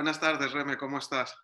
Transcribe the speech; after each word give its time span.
buenas 0.00 0.18
tardes, 0.18 0.50
Reme, 0.52 0.78
¿cómo 0.78 0.96
estás? 0.96 1.36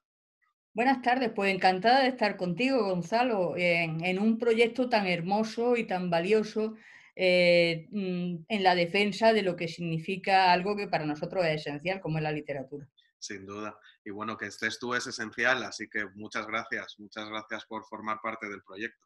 Buenas 0.72 1.02
tardes, 1.02 1.30
pues 1.34 1.54
encantada 1.54 2.00
de 2.00 2.08
estar 2.08 2.38
contigo, 2.38 2.88
Gonzalo, 2.88 3.52
en, 3.54 4.18
un 4.18 4.38
proyecto 4.38 4.88
tan 4.88 5.06
hermoso 5.06 5.76
y 5.76 5.86
tan 5.86 6.08
valioso 6.08 6.74
eh, 7.14 7.86
mm, 7.90 8.46
en 8.48 8.62
la 8.62 8.74
defensa 8.74 9.34
de 9.34 9.42
lo 9.42 9.56
que 9.56 9.68
significa 9.68 10.52
algo 10.52 10.74
que 10.74 10.88
para 10.88 11.04
nosotros 11.04 11.44
es 11.44 11.66
esencial, 11.66 12.00
como 12.00 12.16
es 12.16 12.22
la 12.22 12.32
literatura. 12.32 12.88
Sin 13.18 13.44
duda. 13.44 13.78
Y 14.02 14.10
bueno, 14.10 14.38
que 14.38 14.46
estés 14.46 14.78
tú 14.78 14.94
es 14.94 15.06
esencial, 15.06 15.62
así 15.62 15.86
que 15.90 16.06
muchas 16.14 16.46
gracias, 16.46 16.94
muchas 16.98 17.28
gracias 17.28 17.66
por 17.66 17.84
formar 17.84 18.20
parte 18.22 18.48
del 18.48 18.62
proyecto. 18.62 19.04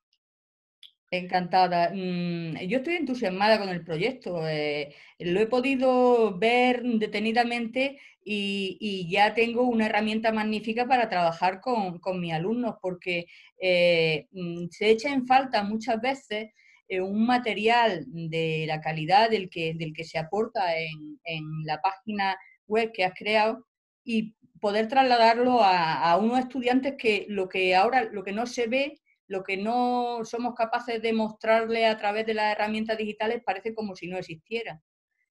Encantada. 1.12 1.90
Mm, 1.92 2.56
yo 2.68 2.79
estoy 2.79 2.95
entusiasmada 2.95 3.59
con 3.59 3.68
el 3.68 3.82
proyecto. 3.84 4.46
Eh, 4.46 4.95
lo 5.18 5.41
he 5.41 5.46
podido 5.46 6.38
ver 6.38 6.82
detenidamente 6.84 7.98
y, 8.24 9.09
ya 9.10 9.34
tengo 9.34 9.62
una 9.65 9.87
herramienta 9.87 10.30
magnífica 10.32 10.87
para 10.87 11.09
trabajar 11.09 11.60
con, 11.60 12.01
mis 12.20 12.32
alumnos 12.32 12.77
porque 12.80 13.27
eh, 13.60 14.28
mm, 14.30 14.66
se 14.70 14.91
echa 14.91 15.12
en 15.12 15.27
falta 15.27 15.65
muchas 15.65 16.01
veces 16.01 16.51
eh, 16.88 17.01
un 17.01 17.27
material 17.27 18.04
de 18.06 18.65
la 18.68 18.80
calidad 18.80 19.30
del 19.30 19.51
que, 19.51 19.74
del 19.74 19.92
que 19.92 20.04
se 20.04 20.18
aporta 20.18 20.79
en, 20.79 21.18
la 21.65 21.80
página 21.80 22.37
web 22.66 22.92
que 22.92 23.04
has 23.04 23.15
creado 23.15 23.66
y 24.04 24.37
poder 24.60 24.88
trasladarlo 24.88 25.60
a, 25.62 26.10
a 26.10 26.16
unos 26.18 26.38
estudiantes 26.38 26.95
que 26.96 27.27
lo 27.29 27.48
que 27.48 27.74
ahora, 27.74 28.04
lo 28.04 28.23
que 28.23 28.32
no 28.32 28.46
se 28.46 28.66
ve, 28.68 29.01
lo 29.30 29.45
que 29.45 29.57
no 29.57 30.25
somos 30.25 30.57
capaces 30.57 31.01
de 31.01 31.12
mostrarle 31.12 31.87
a 31.87 31.97
través 31.97 32.27
de 32.27 32.34
las 32.34 32.52
herramientas 32.52 32.98
digitales 32.98 33.41
parece 33.47 33.77
como 33.77 33.95
si 33.95 34.09
no 34.09 34.19
existiera. 34.19 34.83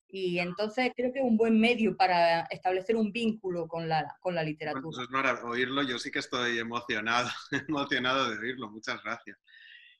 Y 0.07 0.39
entonces 0.39 0.93
creo 0.95 1.11
que 1.11 1.19
es 1.19 1.25
un 1.25 1.35
buen 1.35 1.59
medio 1.59 1.97
para 1.97 2.43
establecer 2.43 2.95
un 2.95 3.11
vínculo 3.11 3.67
con 3.67 3.89
la, 3.89 4.15
con 4.21 4.33
la 4.33 4.41
literatura. 4.41 5.03
Es 5.03 5.09
maravilloso 5.09 5.49
oírlo, 5.49 5.83
yo 5.83 5.99
sí 5.99 6.11
que 6.11 6.19
estoy 6.19 6.59
emocionado, 6.59 7.29
emocionado 7.67 8.29
de 8.29 8.39
oírlo, 8.39 8.71
muchas 8.71 9.03
gracias. 9.03 9.37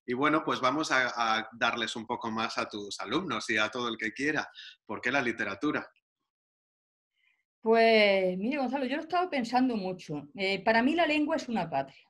Y 0.06 0.14
bueno, 0.14 0.44
pues 0.46 0.62
vamos 0.62 0.94
a, 0.94 1.50
darles 1.52 1.98
un 1.98 2.08
poco 2.08 2.32
más 2.32 2.58
a 2.58 2.70
tus 2.70 3.02
alumnos 3.02 3.50
y 3.50 3.58
a 3.58 3.70
todo 3.70 3.90
el 3.90 3.98
que 3.98 4.14
quiera. 4.14 4.50
¿Por 4.86 5.02
qué 5.02 5.12
la 5.12 5.22
literatura? 5.22 5.86
Pues 7.60 8.38
mire, 8.38 8.60
Gonzalo, 8.60 8.86
yo 8.86 8.96
lo 8.96 9.02
he 9.02 9.04
estado 9.04 9.30
pensando 9.30 9.76
mucho. 9.76 10.30
Eh, 10.36 10.64
para 10.64 10.82
mí 10.82 10.96
la 10.96 11.06
lengua 11.06 11.36
es 11.36 11.50
una 11.50 11.70
patria. 11.70 12.09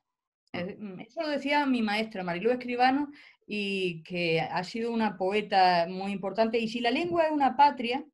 Mm, 0.52 1.00
eso 1.00 1.22
lo 1.22 1.28
decía 1.28 1.64
mi 1.66 1.82
maestra 1.82 2.24
Marilú 2.24 2.50
Escribano 2.50 3.10
y 3.46 4.02
que 4.02 4.40
ha 4.40 4.62
sido 4.64 4.92
una 4.92 5.16
poeta 5.16 5.86
muy 5.88 6.12
importante. 6.12 6.58
Y 6.58 6.68
si 6.68 6.80
la 6.80 6.90
lengua 6.90 7.26
es 7.26 7.32
una 7.32 7.56
patria, 7.56 8.04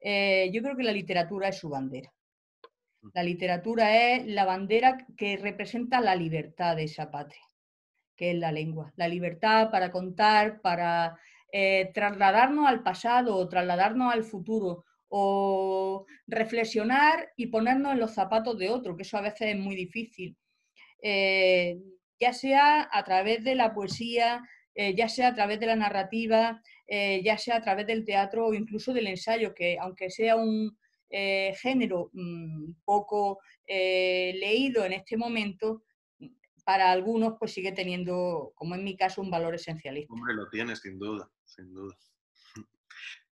eh, 0.00 0.50
yo 0.52 0.62
creo 0.62 0.76
que 0.76 0.82
la 0.82 0.92
literatura 0.92 1.48
es 1.48 1.58
su 1.58 1.68
bandera. 1.68 2.12
La 3.14 3.22
literatura 3.22 4.14
es 4.14 4.26
la 4.26 4.44
bandera 4.44 5.06
que 5.16 5.36
representa 5.36 6.00
la 6.00 6.16
libertad 6.16 6.76
de 6.76 6.84
esa 6.84 7.10
patria, 7.10 7.42
que 8.16 8.32
es 8.32 8.36
la 8.36 8.52
lengua. 8.52 8.92
La 8.96 9.08
libertad 9.08 9.70
para 9.70 9.90
contar, 9.90 10.60
para 10.60 11.18
eh, 11.52 11.90
trasladarnos 11.94 12.66
al 12.66 12.82
pasado 12.82 13.36
o 13.36 13.48
trasladarnos 13.48 14.12
al 14.12 14.24
futuro 14.24 14.84
o 15.08 16.06
reflexionar 16.26 17.30
y 17.36 17.46
ponernos 17.46 17.92
en 17.92 18.00
los 18.00 18.12
zapatos 18.12 18.58
de 18.58 18.68
otro, 18.68 18.96
que 18.96 19.02
eso 19.02 19.16
a 19.16 19.22
veces 19.22 19.54
es 19.54 19.58
muy 19.58 19.74
difícil. 19.74 20.36
Eh, 21.02 21.78
ya 22.20 22.32
sea 22.32 22.88
a 22.90 23.04
través 23.04 23.44
de 23.44 23.54
la 23.54 23.72
poesía, 23.72 24.42
eh, 24.74 24.94
ya 24.94 25.08
sea 25.08 25.28
a 25.28 25.34
través 25.34 25.60
de 25.60 25.66
la 25.66 25.76
narrativa, 25.76 26.62
eh, 26.86 27.22
ya 27.22 27.38
sea 27.38 27.56
a 27.56 27.62
través 27.62 27.86
del 27.86 28.04
teatro 28.04 28.46
o 28.46 28.54
incluso 28.54 28.92
del 28.92 29.06
ensayo, 29.06 29.54
que 29.54 29.78
aunque 29.80 30.10
sea 30.10 30.36
un 30.36 30.76
género 31.10 32.10
mm, 32.12 32.72
poco 32.84 33.38
leído 33.66 34.84
en 34.84 34.92
este 34.92 35.16
momento, 35.16 35.84
para 36.64 36.92
algunos 36.92 37.36
pues 37.38 37.54
sigue 37.54 37.72
teniendo, 37.72 38.52
como 38.54 38.74
en 38.74 38.84
mi 38.84 38.94
caso, 38.94 39.22
un 39.22 39.30
valor 39.30 39.54
esencialista. 39.54 40.12
Hombre, 40.12 40.34
lo 40.34 40.50
tiene, 40.50 40.76
sin 40.76 40.98
duda, 40.98 41.30
sin 41.44 41.72
duda. 41.72 41.96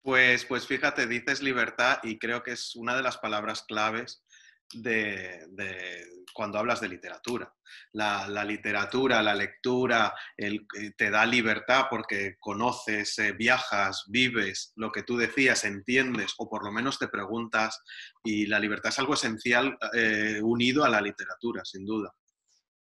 Pues, 0.00 0.44
pues 0.44 0.68
fíjate, 0.68 1.08
dices 1.08 1.42
libertad 1.42 1.98
y 2.04 2.20
creo 2.20 2.44
que 2.44 2.52
es 2.52 2.76
una 2.76 2.94
de 2.94 3.02
las 3.02 3.18
palabras 3.18 3.64
claves 3.64 4.24
de, 4.72 6.04
cuando 6.34 6.58
hablas 6.58 6.80
de 6.80 6.88
literatura. 6.88 7.52
La, 7.92 8.44
literatura, 8.44 9.22
la 9.22 9.34
lectura, 9.34 10.14
eh, 10.36 10.58
te 10.96 11.10
da 11.10 11.24
libertad 11.24 11.86
porque 11.90 12.36
conoces, 12.38 13.18
eh, 13.18 13.32
viajas, 13.32 14.04
vives 14.08 14.72
lo 14.76 14.92
que 14.92 15.02
tú 15.02 15.16
decías, 15.16 15.64
entiendes 15.64 16.34
o 16.38 16.48
por 16.48 16.64
lo 16.64 16.72
menos 16.72 16.98
te 16.98 17.08
preguntas 17.08 17.82
y 18.22 18.46
la 18.46 18.60
libertad 18.60 18.90
es 18.90 18.98
algo 18.98 19.14
esencial 19.14 19.76
eh, 19.94 20.40
unido 20.42 20.84
a 20.84 20.90
la 20.90 21.00
literatura, 21.00 21.64
sin 21.64 21.84
duda. 21.84 22.12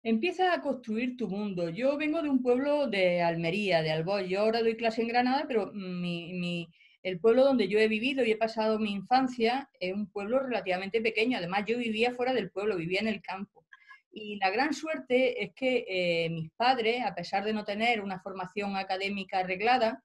Empieza 0.03 0.53
a 0.53 0.61
construir 0.61 1.17
tu 1.17 1.27
mundo. 1.27 1.69
Yo 1.69 1.97
vengo 1.97 2.21
de 2.21 2.29
un 2.29 2.43
pueblo 2.43 2.87
de 2.87 3.23
Almería, 3.23 3.81
de 3.81 3.91
Alboy. 3.91 4.29
Yo 4.29 4.41
ahora 4.41 4.61
doy 4.61 4.77
clase 4.77 5.01
en 5.01 5.07
Granada, 5.07 5.45
pero 5.47 5.71
mi 5.73 6.67
el 7.05 7.19
pueblo 7.19 7.45
donde 7.45 7.67
yo 7.67 7.77
he 7.77 7.87
vivido 7.87 8.25
y 8.25 8.31
he 8.31 8.35
pasado 8.35 8.79
mi 8.79 8.91
infancia 8.91 9.69
es 9.79 9.93
un 9.93 10.07
pueblo 10.07 10.39
relativamente 10.39 11.01
pequeño. 11.01 11.37
Además, 11.37 11.63
yo 11.67 11.77
vivía 11.77 12.15
fuera 12.15 12.33
del 12.33 12.49
pueblo, 12.49 12.77
vivía 12.77 12.99
en 12.99 13.07
el 13.07 13.21
campo. 13.21 13.63
Y 14.11 14.37
la 14.37 14.49
gran 14.49 14.73
suerte 14.73 15.43
es 15.43 15.53
que 15.53 15.85
eh, 15.87 16.31
mis 16.31 16.49
padres, 16.53 17.03
a 17.05 17.13
pesar 17.13 17.43
de 17.43 17.53
no 17.53 17.63
tener 17.63 18.01
una 18.01 18.19
formación 18.21 18.75
académica 18.75 19.37
arreglada, 19.37 20.03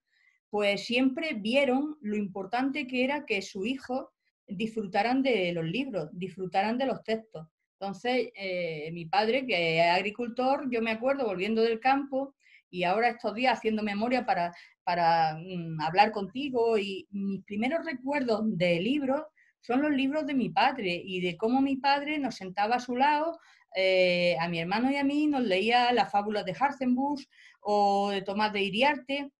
pues 0.51 0.85
siempre 0.85 1.33
vieron 1.33 1.97
lo 2.03 2.19
importante 2.19 2.87
que 2.87 3.03
era 3.03 3.25
que 3.25 3.41
sus 3.41 3.67
hijos 3.67 4.09
disfrutaran 4.47 5.23
de 5.23 5.53
los 5.53 5.65
libros, 5.65 6.11
disfrutaran 6.13 6.77
de 6.77 6.85
los 6.85 7.03
textos. 7.03 7.47
Entonces, 7.79 8.31
eh, 8.35 8.91
mi 8.93 9.07
padre, 9.07 9.47
que 9.47 9.79
es 9.79 9.87
agricultor, 9.87 10.69
yo 10.71 10.83
me 10.83 10.91
acuerdo 10.91 11.25
volviendo 11.25 11.63
del 11.63 11.81
campo 11.81 12.35
y 12.69 12.85
ahora 12.85 13.09
estos 13.09 13.35
días 13.35 13.57
haciendo 13.57 13.83
memoria 13.83 14.27
para 14.27 14.55
para 14.85 15.35
mm, 15.35 15.81
hablar 15.81 16.13
contigo 16.13 16.79
y 16.79 17.07
mis 17.11 17.43
primeros 17.45 17.85
recuerdos 17.85 18.43
de 18.57 18.81
libros 18.81 19.23
son 19.61 19.83
los 19.83 19.91
libros 19.91 20.27
de 20.27 20.35
mi 20.35 20.49
padre 20.49 21.01
y 21.05 21.21
de 21.21 21.37
cómo 21.37 21.61
mi 21.61 21.77
padre 21.77 22.19
nos 22.19 22.37
sentaba 22.37 22.77
a 22.77 22.81
su 22.81 22.97
lado, 22.97 23.39
eh, 23.77 24.37
a 24.41 24.49
mi 24.49 24.59
hermano 24.59 24.91
y 24.91 24.97
a 24.97 25.05
mí 25.05 25.27
nos 25.27 25.43
leía 25.43 25.93
las 25.93 26.11
fábulas 26.11 26.45
de 26.45 26.57
Harzenbusch 26.59 27.27
o 27.61 28.11
de 28.11 28.23
Tomás 28.23 28.53
de 28.53 28.63
Iriarte 28.63 29.31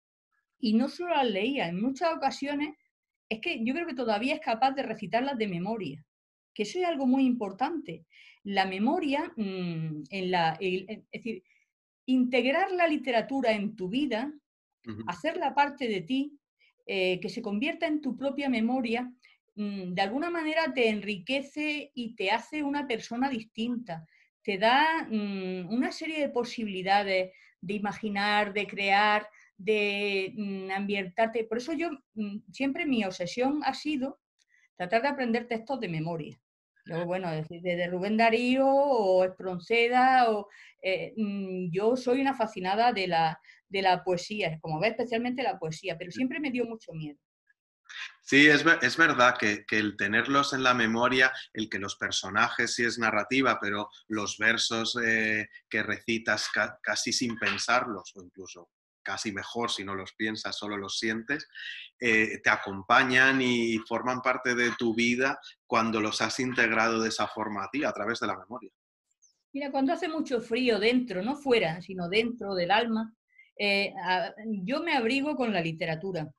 y 0.59 0.75
no 0.75 0.89
solo 0.89 1.17
las 1.17 1.31
leía, 1.31 1.69
en 1.69 1.81
muchas 1.81 2.13
ocasiones 2.15 2.77
es 3.31 3.41
que 3.41 3.65
yo 3.65 3.73
creo 3.73 3.87
que 3.87 3.95
todavía 3.95 4.35
es 4.35 4.41
capaz 4.41 4.73
de 4.73 4.83
recitarlas 4.83 5.39
de 5.39 5.49
memoria, 5.49 6.05
que 6.53 6.65
eso 6.65 6.79
es 6.81 6.85
algo 6.85 7.07
muy 7.07 7.25
importante. 7.25 8.05
La 8.43 8.67
memoria, 8.67 9.33
mm, 9.37 10.03
en 10.11 10.31
la, 10.31 10.57
es 10.61 11.01
decir, 11.13 11.43
integrar 12.07 12.73
la 12.73 12.89
literatura 12.89 13.53
en 13.53 13.77
tu 13.77 13.89
vida 13.89 14.33
hacerla 15.07 15.55
parte 15.55 15.89
de 15.89 16.01
ti, 16.01 16.39
eh, 16.87 17.21
que 17.21 17.29
se 17.29 17.43
convierta 17.43 17.87
en 17.87 18.01
tu 18.01 18.17
propia 18.17 18.49
memoria, 18.49 19.13
mm, 19.55 19.95
de 19.95 20.03
alguna 20.03 20.31
manera 20.31 20.73
te 20.73 20.89
enriquece 20.89 21.93
y 21.95 22.15
te 22.15 22.31
hace 22.31 22.63
una 22.63 22.87
persona 22.87 23.29
distinta. 23.29 24.05
Te 24.43 24.59
da 24.59 25.07
mm, 25.09 25.69
una 25.73 25.93
serie 25.93 26.21
de 26.21 26.31
posibilidades 26.31 27.33
de 27.61 27.75
imaginar, 27.75 28.53
de 28.53 28.67
crear, 28.67 29.29
de 29.57 30.33
mm, 30.37 30.71
ambientarte. 30.71 31.45
Por 31.45 31.59
eso 31.59 31.73
yo 31.75 31.91
siempre 32.51 32.87
mi 32.87 33.05
obsesión 33.05 33.61
ha 33.65 33.75
sido 33.75 34.19
tratar 34.77 35.03
de 35.03 35.09
aprender 35.09 35.47
textos 35.47 35.79
de 35.79 35.89
memoria. 35.89 36.41
Luego, 36.85 37.07
bueno, 37.07 37.31
desde 37.31 37.89
Rubén 37.89 38.17
Darío 38.17 38.67
o 38.67 39.25
Espronceda, 39.25 40.31
o, 40.31 40.49
eh, 40.83 41.15
yo 41.71 41.97
soy 41.97 42.21
una 42.21 42.35
fascinada 42.35 42.93
de 42.93 43.07
la, 43.07 43.41
de 43.69 43.83
la 43.83 44.03
poesía, 44.03 44.59
como 44.61 44.81
ve 44.81 44.89
especialmente 44.89 45.43
la 45.43 45.59
poesía, 45.59 45.97
pero 45.99 46.11
siempre 46.11 46.41
me 46.41 46.51
dio 46.51 46.65
mucho 46.65 46.93
miedo. 46.93 47.19
Sí, 48.23 48.47
es, 48.47 48.65
es 48.83 48.97
verdad 48.97 49.37
que, 49.39 49.65
el 49.71 49.97
tenerlos 49.97 50.53
en 50.53 50.63
la 50.63 50.75
memoria, 50.75 51.33
el 51.53 51.69
que 51.69 51.79
los 51.79 51.97
personajes 51.97 52.75
sí 52.75 52.85
es 52.85 52.99
narrativa, 52.99 53.59
pero 53.61 53.89
los 54.09 54.39
versos 54.39 54.97
eh, 55.05 55.49
que 55.69 55.83
recitas 55.83 56.49
casi 56.83 57.13
sin 57.13 57.37
pensarlos, 57.37 58.13
o 58.15 58.23
incluso 58.23 58.71
casi 59.03 59.33
mejor 59.33 59.71
si 59.71 59.85
no 59.85 59.95
los 59.95 60.13
piensas, 60.15 60.57
solo 60.57 60.77
los 60.77 60.99
sientes, 60.99 61.49
eh, 61.99 62.39
te 62.43 62.51
acompañan 62.51 63.41
y 63.43 63.79
forman 63.79 64.21
parte 64.23 64.55
de 64.55 64.71
tu 64.79 64.95
vida 64.95 65.39
cuando 65.67 66.01
los 66.01 66.21
has 66.21 66.41
integrado 66.41 67.01
de 67.01 67.09
esa 67.09 67.27
forma 67.27 67.65
a 67.65 67.71
ti, 67.71 67.85
a 67.85 67.93
través 67.93 68.21
de 68.21 68.27
la 68.27 68.39
memoria. 68.39 68.71
Mira, 69.53 69.71
cuando 69.71 69.93
hace 69.93 70.09
mucho 70.09 70.41
frío 70.41 70.79
dentro, 70.79 71.23
no 71.23 71.37
fuera, 71.37 71.81
sino 71.83 72.09
dentro 72.09 72.55
del 72.55 72.71
alma, 72.71 73.13
eh, 73.59 73.93
yo 74.63 74.83
me 74.83 74.95
abrigo 74.95 75.35
con 75.35 75.53
la 75.53 75.61
literatura. 75.61 76.33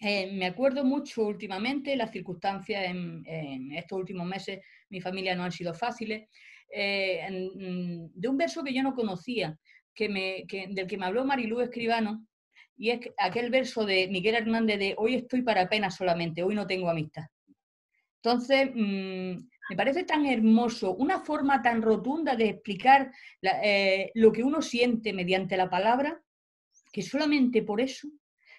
Eh, 0.00 0.32
me 0.32 0.46
acuerdo 0.46 0.84
mucho 0.84 1.26
últimamente, 1.26 1.94
las 1.94 2.10
circunstancias 2.10 2.84
en, 2.84 3.72
estos 3.72 3.98
últimos 3.98 4.26
meses, 4.26 4.60
mi 4.88 5.00
familia 5.00 5.36
no 5.36 5.44
han 5.44 5.52
sido 5.52 5.74
fáciles, 5.74 6.28
mm, 6.74 8.06
de 8.14 8.28
un 8.28 8.36
verso 8.36 8.64
que 8.64 8.74
yo 8.74 8.82
no 8.82 8.94
conocía, 8.94 9.56
que 9.94 10.08
me, 10.08 10.44
del 10.48 10.86
que 10.86 10.98
me 10.98 11.06
habló 11.06 11.24
Marilú 11.24 11.60
Escribano, 11.60 12.26
y 12.76 12.90
es 12.90 13.00
aquel 13.18 13.50
verso 13.50 13.84
de 13.84 14.08
Miguel 14.08 14.36
Hernández 14.36 14.78
de 14.78 14.94
hoy 14.96 15.14
estoy 15.14 15.42
para 15.42 15.68
pena 15.68 15.90
solamente, 15.90 16.42
hoy 16.42 16.54
no 16.54 16.66
tengo 16.66 16.88
amistad. 16.88 17.24
Entonces, 18.22 18.70
mm, 18.74 19.50
me 19.70 19.76
parece 19.76 20.04
tan 20.04 20.26
hermoso, 20.26 20.94
una 20.94 21.20
forma 21.20 21.62
tan 21.62 21.80
rotunda 21.80 22.36
de 22.36 22.48
explicar 22.48 23.12
eh, 23.42 24.10
lo 24.14 24.32
que 24.32 24.42
uno 24.42 24.62
siente 24.62 25.12
mediante 25.12 25.56
la 25.56 25.70
palabra, 25.70 26.20
que 26.92 27.02
solamente 27.02 27.62
por 27.62 27.80
eso, 27.80 28.08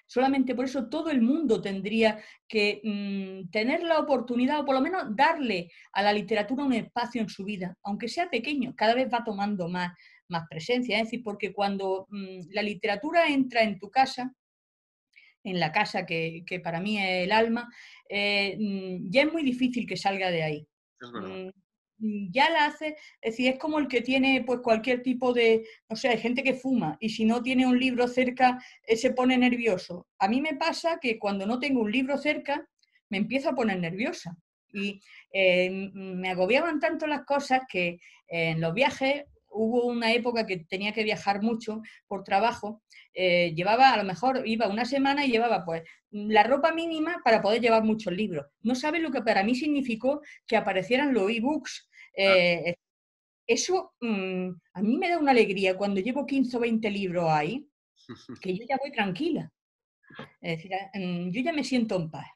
solamente 0.08 0.56
por 0.56 0.66
eso 0.66 0.88
todo 0.88 1.10
el 1.10 1.22
mundo 1.22 1.62
tendría 1.62 2.20
que 2.48 2.82
mm, 2.84 3.50
tener 3.50 3.84
la 3.84 4.00
oportunidad 4.00 4.60
o 4.60 4.66
por 4.66 4.76
lo 4.76 4.82
menos 4.82 5.16
darle 5.16 5.72
a 5.94 6.02
la 6.02 6.14
literatura 6.14 6.64
un 6.64 6.74
espacio 6.74 7.22
en 7.22 7.30
su 7.30 7.44
vida, 7.44 7.76
aunque 7.84 8.08
sea 8.08 8.30
pequeño, 8.30 8.74
cada 8.76 8.94
vez 8.94 9.08
va 9.12 9.24
tomando 9.24 9.68
más, 9.68 9.94
más 10.32 10.48
presencia. 10.50 10.98
Es 10.98 11.04
decir, 11.04 11.22
porque 11.24 11.54
cuando 11.54 12.08
mm, 12.10 12.50
la 12.52 12.64
literatura 12.64 13.28
entra 13.28 13.62
en 13.62 13.78
tu 13.78 13.92
casa, 13.92 14.34
en 15.44 15.60
la 15.60 15.72
casa 15.72 16.06
que, 16.06 16.44
para 16.64 16.80
mí 16.80 16.98
es 16.98 17.26
el 17.26 17.32
alma, 17.32 17.70
eh, 18.10 18.58
mm, 18.58 19.10
ya 19.12 19.24
es 19.24 19.32
muy 19.32 19.44
difícil 19.44 19.86
que 19.86 19.98
salga 19.98 20.32
de 20.32 20.44
ahí. 20.44 20.68
Mm, 21.02 22.32
ya 22.32 22.50
la 22.50 22.66
hace, 22.66 22.96
es 23.22 23.34
decir, 23.34 23.54
es 23.54 23.60
como 23.60 23.78
el 23.78 23.88
que 23.88 24.02
tiene 24.02 24.44
pues 24.46 24.62
cualquier 24.62 25.04
tipo 25.04 25.34
de, 25.34 25.64
no 25.88 25.96
sé, 25.96 26.10
hay 26.10 26.18
gente 26.18 26.42
que 26.42 26.56
fuma 26.56 26.98
y 27.00 27.10
si 27.10 27.26
no 27.26 27.44
tiene 27.44 27.68
un 27.68 27.80
libro 27.80 28.08
cerca 28.08 28.64
eh, 28.88 28.96
se 28.96 29.12
pone 29.14 29.38
nervioso. 29.38 30.08
A 30.18 30.28
mí 30.28 30.42
me 30.42 30.56
pasa 30.56 31.00
que 31.00 31.20
cuando 31.20 31.46
no 31.46 31.60
tengo 31.60 31.82
un 31.82 31.92
libro 31.92 32.18
cerca 32.18 32.68
me 33.10 33.18
empiezo 33.18 33.50
a 33.50 33.56
poner 33.56 33.80
nerviosa 33.80 34.36
y 34.74 35.00
eh, 35.32 35.92
me 35.94 36.30
agobiaban 36.30 36.80
tanto 36.80 37.06
las 37.06 37.24
cosas 37.26 37.62
que 37.70 38.00
en 38.28 38.62
los 38.62 38.74
viajes 38.74 39.26
hubo 39.52 39.86
una 39.86 40.14
época 40.14 40.46
que 40.46 40.58
tenía 40.58 40.94
que 40.94 41.04
viajar 41.04 41.42
mucho 41.42 41.82
por 42.08 42.24
trabajo, 42.24 42.82
eh, 43.14 43.54
llevaba, 43.56 43.94
a 43.94 43.98
lo 43.98 44.04
mejor 44.04 44.44
iba 44.46 44.68
una 44.68 44.86
semana 44.86 45.26
y 45.26 45.32
llevaba 45.32 45.66
pues 45.66 45.84
la 46.12 46.44
ropa 46.44 46.74
mínima 46.74 47.22
para 47.24 47.42
poder 47.42 47.62
llevar 47.62 47.84
muchos 47.84 48.14
libros. 48.14 48.46
No 48.62 48.76
sabes 48.76 49.02
lo 49.02 49.12
que 49.12 49.22
para 49.22 49.44
mí 49.44 49.56
significó 49.56 50.22
que 50.48 50.58
aparecieran 50.58 51.14
los 51.14 51.30
e-books. 51.30 51.90
Eh, 52.16 52.76
eso 53.48 53.94
mm, 54.00 54.50
a 54.74 54.82
mí 54.82 54.98
me 54.98 55.10
da 55.10 55.18
una 55.18 55.32
alegría 55.32 55.76
cuando 55.76 56.00
llevo 56.00 56.26
15 56.26 56.58
o 56.58 56.60
20 56.60 56.90
libros 56.90 57.26
ahí, 57.30 57.68
que 58.42 58.58
yo 58.58 58.66
ya 58.68 58.78
voy 58.82 58.92
tranquila. 58.92 59.52
Es 60.42 60.58
decir, 60.58 60.72
mm, 60.94 61.32
yo 61.32 61.42
ya 61.42 61.54
me 61.54 61.64
siento 61.64 61.96
en 61.96 62.10
paz. 62.10 62.28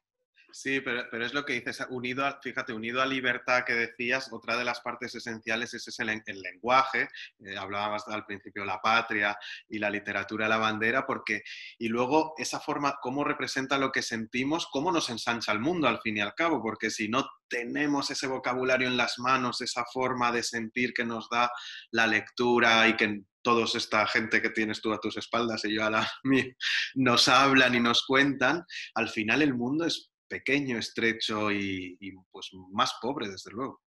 Sí, 0.58 0.80
pero, 0.80 1.22
es 1.22 1.34
lo 1.34 1.44
que 1.44 1.52
dices, 1.52 1.84
unido 1.90 2.24
a, 2.24 2.40
fíjate, 2.40 2.72
unido 2.72 3.02
a 3.02 3.06
libertad 3.06 3.62
que 3.62 3.74
decías, 3.74 4.32
otra 4.32 4.56
de 4.56 4.64
las 4.64 4.80
partes 4.80 5.14
esenciales 5.14 5.74
es 5.74 5.98
el, 5.98 6.22
lenguaje, 6.24 7.10
eh, 7.44 7.56
al 7.58 8.24
principio 8.24 8.64
la 8.64 8.80
patria 8.80 9.36
y 9.68 9.78
la 9.78 9.90
literatura 9.90 10.48
la 10.48 10.56
bandera, 10.56 11.06
porque, 11.06 11.42
y 11.78 11.88
luego 11.88 12.32
esa 12.38 12.58
forma, 12.58 12.96
cómo 13.02 13.22
representa 13.22 13.76
lo 13.76 13.92
que 13.92 14.00
sentimos, 14.00 14.66
cómo 14.72 14.90
nos 14.90 15.10
ensancha 15.10 15.52
el 15.52 15.60
mundo 15.60 15.88
al 15.88 16.00
fin 16.00 16.16
y 16.16 16.20
al 16.20 16.32
cabo, 16.32 16.62
porque 16.62 16.88
si 16.88 17.06
no 17.06 17.28
tenemos 17.48 18.10
ese 18.10 18.26
vocabulario 18.26 18.88
en 18.88 18.96
las 18.96 19.18
manos, 19.18 19.60
esa 19.60 19.84
forma 19.92 20.32
de 20.32 20.42
sentir 20.42 20.94
que 20.94 21.04
nos 21.04 21.28
da 21.28 21.50
la 21.90 22.06
lectura 22.06 22.88
y 22.88 22.96
que 22.96 23.24
todos 23.42 23.74
esta 23.74 24.06
gente 24.06 24.40
que 24.40 24.50
tienes 24.50 24.80
tú 24.80 24.90
a 24.94 25.00
tus 25.00 25.18
espaldas 25.18 25.66
y 25.66 25.74
yo 25.74 25.84
a 25.84 25.90
la 25.90 26.10
mía, 26.24 26.46
nos 26.94 27.28
hablan 27.28 27.74
y 27.74 27.80
nos 27.80 28.06
cuentan, 28.06 28.64
al 28.94 29.10
final 29.10 29.42
el 29.42 29.52
mundo 29.52 29.84
es 29.84 30.10
pequeño, 30.28 30.78
estrecho 30.78 31.50
y, 31.52 31.98
pues 32.30 32.50
más 32.72 32.92
pobre, 33.00 33.28
desde 33.28 33.52
luego. 33.52 33.80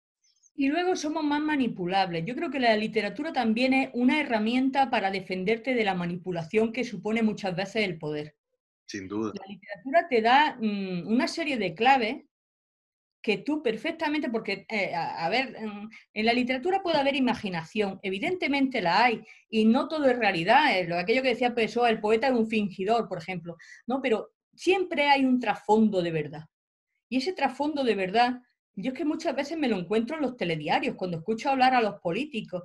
Y 0.55 0.67
luego 0.67 0.95
somos 0.95 1.23
más 1.23 1.41
manipulables. 1.41 2.25
Yo 2.25 2.35
creo 2.35 2.49
que 2.49 2.59
la 2.59 2.75
literatura 2.75 3.31
también 3.31 3.73
es 3.73 3.89
una 3.93 4.19
herramienta 4.19 4.89
para 4.89 5.11
defenderte 5.11 5.73
de 5.73 5.85
la 5.85 5.95
manipulación 5.95 6.73
que 6.73 6.83
supone 6.83 7.23
muchas 7.23 7.55
veces 7.55 7.85
el 7.85 7.97
poder. 7.97 8.35
Sin 8.85 9.07
duda. 9.07 9.31
La 9.35 9.45
literatura 9.47 10.07
te 10.09 10.21
da 10.21 10.57
mm, 10.59 11.07
una 11.07 11.27
serie 11.27 11.57
de 11.57 11.75
claves 11.75 12.25
que 13.21 13.37
tú 13.37 13.61
perfectamente, 13.61 14.29
porque, 14.29 14.65
eh, 14.69 14.93
a, 14.95 15.27
ver, 15.29 15.55
en, 16.13 16.25
la 16.25 16.33
literatura 16.33 16.81
puede 16.81 16.97
haber 16.97 17.15
imaginación, 17.15 17.99
evidentemente 18.01 18.81
la 18.81 19.03
hay, 19.03 19.23
y 19.49 19.65
no 19.65 19.87
todo 19.87 20.09
es 20.09 20.17
realidad. 20.17 20.77
Eh, 20.77 20.87
lo, 20.87 20.97
aquello 20.97 21.21
que 21.21 21.29
decía 21.29 21.53
Pessoa, 21.53 21.89
el 21.89 21.99
poeta 21.99 22.27
es 22.27 22.33
un 22.33 22.47
fingidor, 22.47 23.07
por 23.07 23.17
ejemplo, 23.17 23.57
¿no? 23.87 24.01
Pero 24.01 24.31
siempre 24.59 25.07
hay 25.07 25.23
un 25.23 25.39
trasfondo 25.39 26.01
de 26.01 26.11
verdad. 26.11 26.45
Y 27.07 27.17
ese 27.19 27.31
trasfondo 27.31 27.85
de 27.85 27.95
verdad, 27.95 28.41
yo 28.75 28.91
es 28.91 28.97
que 28.97 29.05
muchas 29.05 29.33
veces 29.33 29.57
me 29.57 29.69
lo 29.69 29.77
encuentro 29.77 30.17
en 30.17 30.21
los 30.21 30.35
telediarios, 30.35 30.97
cuando 30.97 31.19
escucho 31.19 31.49
hablar 31.49 31.73
a 31.73 31.81
los 31.81 31.95
políticos. 32.01 32.63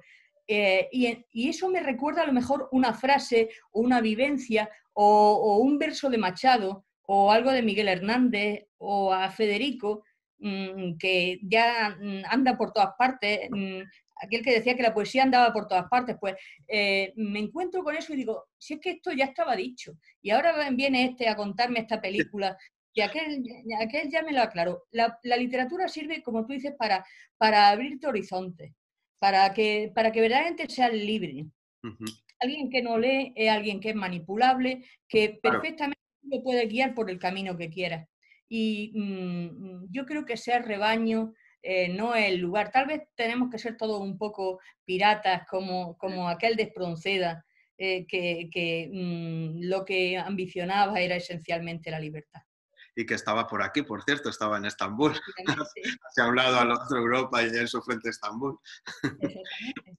Eh, 0.48 0.88
y, 0.90 1.48
eso 1.48 1.68
me 1.68 1.78
recuerda 1.78 2.22
a 2.22 2.26
lo 2.26 2.32
mejor 2.32 2.68
una 2.72 2.94
frase 2.94 3.48
o 3.70 3.80
una 3.80 4.00
vivencia 4.00 4.68
o, 4.92 5.58
un 5.58 5.78
verso 5.78 6.10
de 6.10 6.18
Machado 6.18 6.84
o 7.06 7.30
algo 7.30 7.52
de 7.52 7.62
Miguel 7.62 7.86
Hernández 7.86 8.66
o 8.76 9.12
a 9.12 9.30
Federico, 9.30 10.02
que 10.98 11.38
ya 11.42 11.96
mm, 12.00 12.22
anda 12.28 12.56
por 12.56 12.72
todas 12.72 12.90
partes, 12.98 13.48
mm, 13.50 13.82
aquel 14.16 14.42
que 14.42 14.52
decía 14.52 14.76
que 14.76 14.82
la 14.82 14.94
poesía 14.94 15.22
andaba 15.22 15.52
por 15.52 15.66
todas 15.66 15.88
partes, 15.88 16.16
pues 16.20 16.34
eh, 16.68 17.12
me 17.16 17.38
encuentro 17.38 17.82
con 17.82 17.96
eso 17.96 18.12
y 18.12 18.16
digo, 18.16 18.44
si 18.58 18.74
es 18.74 18.80
que 18.80 18.90
esto 18.92 19.12
ya 19.12 19.26
estaba 19.26 19.56
dicho, 19.56 19.92
y 20.22 20.30
ahora 20.30 20.68
viene 20.70 21.04
este 21.04 21.28
a 21.28 21.36
contarme 21.36 21.80
esta 21.80 22.00
película, 22.00 22.56
y 22.94 23.00
aquel, 23.00 23.44
aquel 23.80 24.08
ya 24.08 24.22
me 24.22 24.32
lo 24.32 24.40
aclaró. 24.40 24.84
La, 24.92 25.18
literatura 25.36 25.88
sirve, 25.88 26.22
como 26.22 26.46
tú 26.46 26.52
dices, 26.52 26.74
para, 26.78 27.04
para 27.36 27.70
abrirte 27.70 28.06
horizontes, 28.06 28.72
para 29.18 29.52
que, 29.52 29.90
para 29.92 30.12
que 30.12 30.20
verdaderamente 30.20 30.68
seas 30.68 30.92
libre. 30.92 31.46
Alguien 32.38 32.70
que 32.70 32.82
no 32.82 32.96
lee 32.96 33.32
es 33.34 33.50
alguien 33.50 33.80
que 33.80 33.90
es 33.90 33.96
manipulable, 33.96 34.84
que 35.08 35.40
perfectamente 35.42 35.98
lo 36.22 36.40
puede 36.42 36.66
guiar 36.66 36.94
por 36.94 37.10
el 37.10 37.18
camino 37.18 37.56
que 37.56 37.68
quiera. 37.68 38.08
Y 38.48 38.92
mm, 38.94 39.86
yo 39.90 40.06
creo 40.06 40.24
que 40.24 40.36
ser 40.36 40.64
rebaño, 40.64 41.32
eh, 41.62 41.88
no 41.88 42.14
es 42.14 42.30
el 42.30 42.38
lugar. 42.38 42.70
Tal 42.70 42.86
vez 42.86 43.02
tenemos 43.14 43.50
que 43.50 43.58
ser 43.58 43.76
todos 43.76 44.00
un 44.00 44.18
poco 44.18 44.60
piratas, 44.84 45.46
como, 45.48 45.96
como 45.96 46.28
aquel 46.28 46.56
de 46.56 46.64
Espronceda, 46.64 47.44
eh, 47.78 48.06
que, 48.06 48.88
mm, 48.92 49.62
lo 49.68 49.84
que 49.84 50.18
ambicionaba 50.18 51.00
era 51.00 51.16
esencialmente 51.16 51.90
la 51.90 51.98
libertad 52.00 52.42
y 52.96 53.06
que 53.06 53.14
estaba 53.14 53.46
por 53.46 53.62
aquí, 53.62 53.82
por 53.82 54.02
cierto, 54.02 54.28
estaba 54.28 54.58
en 54.58 54.66
Estambul. 54.66 55.12
Se 56.14 56.22
ha 56.22 56.26
hablado 56.26 56.58
a 56.60 56.64
la 56.64 56.74
otra 56.74 56.98
Europa 56.98 57.42
y 57.42 57.46
en 57.46 57.68
su 57.68 57.82
frente 57.82 58.10
Estambul. 58.10 58.58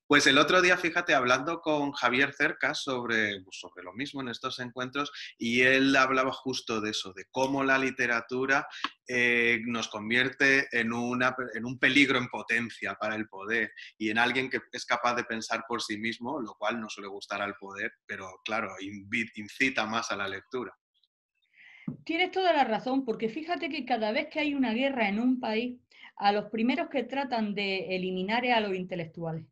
pues 0.07 0.27
el 0.27 0.37
otro 0.37 0.61
día, 0.61 0.77
fíjate, 0.77 1.13
hablando 1.13 1.61
con 1.61 1.91
Javier 1.91 2.33
Cerca 2.33 2.73
sobre, 2.73 3.41
pues, 3.41 3.59
sobre 3.59 3.83
lo 3.83 3.93
mismo 3.93 4.21
en 4.21 4.29
estos 4.29 4.59
encuentros, 4.59 5.11
y 5.37 5.61
él 5.61 5.95
hablaba 5.95 6.31
justo 6.31 6.81
de 6.81 6.91
eso, 6.91 7.13
de 7.13 7.25
cómo 7.31 7.63
la 7.63 7.77
literatura 7.77 8.67
eh, 9.07 9.61
nos 9.65 9.87
convierte 9.87 10.67
en, 10.71 10.93
una, 10.93 11.35
en 11.53 11.65
un 11.65 11.77
peligro 11.77 12.17
en 12.17 12.27
potencia 12.27 12.95
para 12.95 13.15
el 13.15 13.27
poder 13.27 13.71
y 13.97 14.09
en 14.09 14.17
alguien 14.17 14.49
que 14.49 14.61
es 14.71 14.85
capaz 14.85 15.15
de 15.15 15.23
pensar 15.23 15.63
por 15.67 15.81
sí 15.81 15.97
mismo, 15.97 16.39
lo 16.39 16.55
cual 16.55 16.79
no 16.79 16.89
suele 16.89 17.09
gustar 17.09 17.41
al 17.41 17.55
poder, 17.55 17.93
pero 18.05 18.41
claro, 18.43 18.73
incita 19.35 19.85
más 19.85 20.11
a 20.11 20.15
la 20.15 20.27
lectura. 20.27 20.75
Tienes 22.03 22.31
toda 22.31 22.53
la 22.53 22.63
razón, 22.63 23.05
porque 23.05 23.29
fíjate 23.29 23.69
que 23.69 23.85
cada 23.85 24.11
vez 24.11 24.27
que 24.27 24.39
hay 24.39 24.53
una 24.53 24.73
guerra 24.73 25.09
en 25.09 25.19
un 25.19 25.39
país, 25.39 25.79
a 26.17 26.31
los 26.31 26.45
primeros 26.45 26.89
que 26.89 27.03
tratan 27.03 27.53
de 27.53 27.95
eliminar 27.95 28.45
es 28.45 28.53
a 28.53 28.61
los 28.61 28.75
intelectuales. 28.75 29.45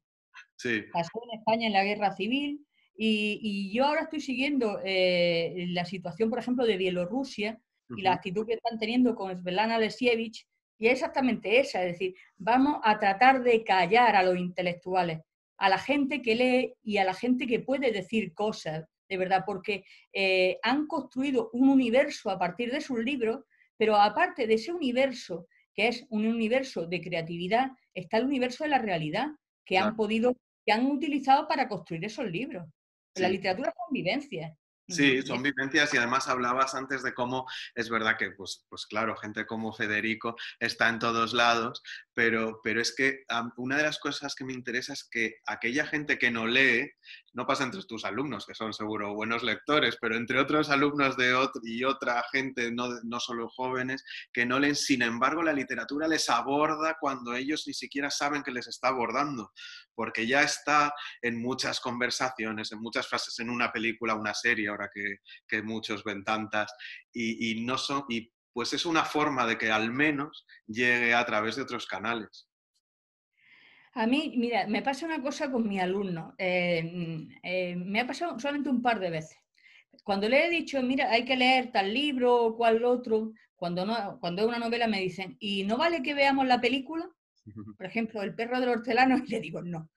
Sí. 0.56 0.84
Pasó 0.92 1.12
en 1.24 1.40
España 1.40 1.68
en 1.68 1.74
la 1.74 1.84
guerra 1.84 2.16
civil 2.16 2.66
y, 2.96 3.72
yo 3.74 3.86
ahora 3.86 4.04
estoy 4.04 4.22
siguiendo 4.22 4.80
eh, 4.84 5.66
la 5.70 5.86
situación, 5.86 6.30
por 6.30 6.40
ejemplo, 6.40 6.66
de 6.66 6.78
Bielorrusia 6.78 7.60
y 7.96 8.02
la 8.02 8.14
actitud 8.14 8.46
que 8.46 8.54
están 8.54 8.80
teniendo 8.80 9.14
con 9.14 9.36
Svetlana 9.36 9.76
Alesievich, 9.76 10.48
y 10.80 10.88
es 10.88 10.94
exactamente 10.94 11.60
esa, 11.60 11.84
es 11.84 11.94
decir, 11.94 12.16
vamos 12.38 12.80
a 12.84 12.98
tratar 12.98 13.44
de 13.44 13.64
callar 13.64 14.16
a 14.16 14.24
los 14.24 14.38
intelectuales, 14.38 15.20
a 15.58 15.70
la 15.70 15.78
gente 15.78 16.22
que 16.22 16.36
lee 16.36 16.74
y 16.82 16.98
a 16.98 17.04
la 17.04 17.14
gente 17.14 17.46
que 17.46 17.60
puede 17.60 17.92
decir 17.92 18.34
cosas, 18.34 18.86
de 19.10 19.18
verdad, 19.18 19.44
porque 19.46 19.84
eh, 20.12 20.58
han 20.64 20.88
construido 20.88 21.50
un 21.54 21.70
universo 21.70 22.30
a 22.30 22.40
partir 22.40 22.72
de 22.72 22.82
sus 22.82 23.00
libros, 23.00 23.44
pero 23.78 23.96
aparte 23.96 24.48
de 24.48 24.56
ese 24.56 24.72
universo, 24.72 25.48
que 25.74 25.88
es 25.88 26.06
un 26.10 26.26
universo 26.26 26.86
de 26.86 27.02
creatividad, 27.02 27.72
está 27.94 28.18
el 28.18 28.26
universo 28.26 28.64
de 28.64 28.70
la 28.70 28.80
realidad, 28.80 29.28
que 29.66 29.78
han 29.78 29.96
podido, 29.96 30.36
que 30.66 30.74
han 30.74 30.86
utilizado 30.86 31.48
para 31.48 31.68
construir 31.68 32.06
esos 32.06 32.26
libros. 32.26 32.68
La 33.16 33.30
literatura 33.30 33.74
son 33.76 33.94
vivencias. 33.94 34.54
Sí, 34.90 35.22
son 35.22 35.42
vivencias 35.42 35.94
y 35.94 35.98
además 35.98 36.28
hablabas 36.28 36.76
antes 36.76 37.04
de 37.04 37.14
cómo 37.14 37.48
es 37.74 37.90
verdad 37.90 38.18
que, 38.18 38.32
pues, 38.32 38.66
pues 38.68 38.86
claro, 38.86 39.16
gente 39.16 39.46
como 39.46 39.72
Federico 39.72 40.36
está 40.60 40.90
en 40.90 41.00
todos 41.00 41.34
lados, 41.34 41.82
pero, 42.14 42.60
pero 42.64 42.82
es 42.82 42.94
que 42.94 43.24
una 43.56 43.78
de 43.78 43.84
las 43.84 44.00
cosas 44.00 44.36
que 44.36 44.44
me 44.44 44.52
interesa 44.52 44.92
es 44.92 45.06
que 45.06 45.36
aquella 45.46 45.86
gente 45.86 46.18
que 46.18 46.32
no 46.32 46.48
lee, 46.48 46.92
no 47.34 47.48
pasa 47.48 47.64
entre 47.64 47.84
tus 47.84 48.06
alumnos, 48.06 48.46
que 48.46 48.54
son 48.54 48.74
seguro 48.74 49.14
buenos 49.14 49.44
lectores, 49.44 49.98
pero 50.00 50.16
entre 50.16 50.40
otros 50.40 50.70
alumnos 50.70 51.18
de 51.18 51.34
otro, 51.34 51.62
y 51.64 51.84
otra 51.84 52.24
gente, 52.32 52.72
no, 52.72 52.90
no 53.04 53.20
solo 53.20 53.50
jóvenes, 53.50 54.04
que 54.32 54.46
no 54.46 54.60
leen, 54.60 54.76
sin 54.76 55.02
embargo, 55.02 55.42
la 55.42 55.54
literatura 55.54 56.08
les 56.08 56.30
aborda 56.30 56.98
cuando 57.00 57.34
ellos 57.34 57.64
ni 57.66 57.74
siquiera 57.74 58.12
saben 58.12 58.44
que 58.44 58.52
les 58.52 58.68
está 58.68 58.90
abordando, 58.90 59.52
porque 59.96 60.28
ya 60.28 60.44
está 60.44 60.94
en 61.22 61.42
muchas 61.42 61.80
conversaciones, 61.80 62.72
en 62.72 62.80
muchas 62.80 63.08
frases, 63.08 63.40
en 63.40 63.50
una 63.50 63.72
película, 63.72 64.16
una 64.16 64.34
serie 64.34 64.70
ahora 64.70 64.90
que, 64.94 65.64
muchos 65.64 66.04
ven 66.04 66.24
tantas, 66.24 66.74
y, 67.14 67.64
no 67.64 67.78
son, 67.78 68.06
y 68.10 68.32
pues 68.52 68.74
es 68.74 68.86
una 68.86 69.06
forma 69.06 69.46
de 69.46 69.58
que 69.58 69.72
al 69.72 69.92
menos 69.92 70.46
llegue 70.68 71.14
a 71.14 71.26
través 71.26 71.56
de 71.56 71.62
otros 71.62 71.86
canales. 71.86 72.48
A 73.96 74.08
mí, 74.08 74.34
mira, 74.36 74.66
me 74.68 74.82
pasa 74.82 75.06
una 75.06 75.22
cosa 75.22 75.52
con 75.52 75.68
mi 75.68 75.80
alumno. 75.80 76.34
Eh, 76.38 76.84
mm, 76.84 77.30
eh, 77.44 77.76
me 77.76 78.00
ha 78.00 78.08
pasado 78.08 78.40
solamente 78.40 78.70
un 78.70 78.82
par 78.82 79.00
de 79.00 79.12
veces. 79.12 79.38
Cuando 80.04 80.28
le 80.28 80.46
he 80.46 80.50
dicho, 80.50 80.82
mira, 80.82 81.12
hay 81.12 81.24
que 81.26 81.36
leer 81.36 81.72
tal 81.72 81.94
libro 81.94 82.44
o 82.44 82.58
cual 82.58 82.84
otro, 82.84 83.34
cuando, 83.56 83.86
no, 83.86 84.18
cuando 84.20 84.42
es 84.42 84.48
una 84.48 84.58
novela 84.58 84.88
me 84.88 85.00
dicen, 85.00 85.38
¿y 85.40 85.64
no 85.64 85.78
vale 85.78 86.02
que 86.02 86.16
veamos 86.16 86.48
la 86.48 86.60
película? 86.60 87.08
Por 87.78 87.86
ejemplo, 87.86 88.24
El 88.24 88.34
perro 88.34 88.60
del 88.60 88.70
hortelano, 88.70 89.18
y 89.26 89.30
le 89.30 89.40
digo 89.40 89.62
no, 89.62 89.92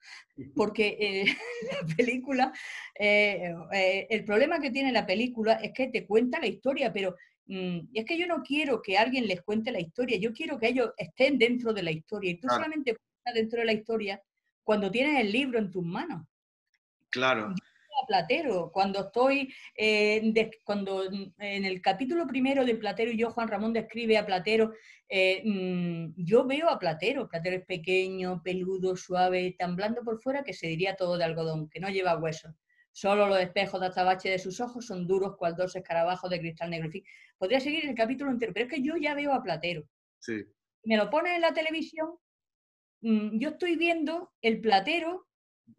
porque 0.55 0.97
eh, 0.99 1.25
la 1.81 1.95
película, 1.95 2.53
el 2.93 4.25
problema 4.25 4.59
que 4.59 4.69
tiene 4.69 4.91
la 4.91 5.07
película 5.07 5.53
es 5.53 5.73
que 5.73 5.87
te 5.87 6.05
cuenta 6.05 6.39
la 6.39 6.47
historia, 6.47 6.93
pero 6.93 7.15
mm, 7.47 7.79
es 7.95 8.05
que 8.05 8.17
yo 8.17 8.27
no 8.27 8.43
quiero 8.43 8.79
que 8.79 8.97
alguien 8.97 9.25
les 9.25 9.41
cuente 9.41 9.71
la 9.71 9.79
historia, 9.79 10.17
yo 10.17 10.33
quiero 10.33 10.59
que 10.59 10.67
ellos 10.67 10.91
estén 10.97 11.39
dentro 11.39 11.73
de 11.73 11.83
la 11.83 11.91
historia 11.91 12.31
y 12.31 12.39
tú 12.39 12.47
solamente 12.47 12.95
dentro 13.33 13.59
de 13.59 13.65
la 13.65 13.73
historia 13.73 14.21
cuando 14.67 14.91
tienes 14.91 15.21
el 15.21 15.31
libro 15.31 15.59
en 15.59 15.71
tus 15.71 15.81
manos. 15.81 16.27
Claro. 17.09 17.55
Yo 17.55 18.03
a 18.03 18.05
Platero, 18.05 18.69
cuando 18.69 19.05
estoy, 19.05 19.53
eh, 19.73 20.51
cuando 20.65 21.05
en 21.05 21.63
el 21.63 21.81
capítulo 21.81 22.27
primero 22.27 22.65
de 22.65 22.75
Platero 22.75 23.09
y 23.09 23.17
yo, 23.17 23.31
Juan 23.31 23.47
Ramón 23.47 23.71
describe 23.71 24.17
a 24.17 24.25
Platero, 24.25 24.73
eh, 25.07 25.41
mm, 25.45 26.15
yo 26.17 26.45
veo 26.45 26.69
a 26.69 26.77
Platero, 26.79 27.29
Platero 27.29 27.55
es 27.55 27.65
pequeño, 27.65 28.41
peludo, 28.43 28.97
suave, 28.97 29.55
tan 29.57 29.77
blando 29.77 30.03
por 30.03 30.21
fuera 30.21 30.43
que 30.43 30.53
se 30.53 30.67
diría 30.67 30.97
todo 30.97 31.17
de 31.17 31.23
algodón, 31.23 31.69
que 31.69 31.79
no 31.79 31.87
lleva 31.87 32.17
huesos. 32.17 32.53
Solo 32.91 33.25
los 33.27 33.39
espejos 33.39 33.79
de 33.79 33.87
azabache 33.87 34.29
de 34.29 34.39
sus 34.39 34.59
ojos 34.59 34.85
son 34.85 35.07
duros 35.07 35.37
cual 35.37 35.55
dos 35.55 35.77
escarabajos 35.77 36.29
de 36.29 36.41
cristal 36.41 36.71
negro. 36.71 36.89
podría 37.37 37.61
seguir 37.61 37.87
el 37.87 37.95
capítulo 37.95 38.31
entero, 38.31 38.51
pero 38.53 38.65
es 38.65 38.73
que 38.73 38.81
yo 38.81 38.97
ya 38.97 39.13
veo 39.13 39.31
a 39.31 39.41
Platero. 39.41 39.87
Sí. 40.19 40.43
Me 40.83 40.97
lo 40.97 41.09
pone 41.09 41.35
en 41.35 41.41
la 41.41 41.53
televisión 41.53 42.09
Mm, 42.09 42.26
yo 43.01 43.49
estoy 43.49 43.75
viendo 43.75 44.33
el 44.41 44.61
platero 44.61 45.27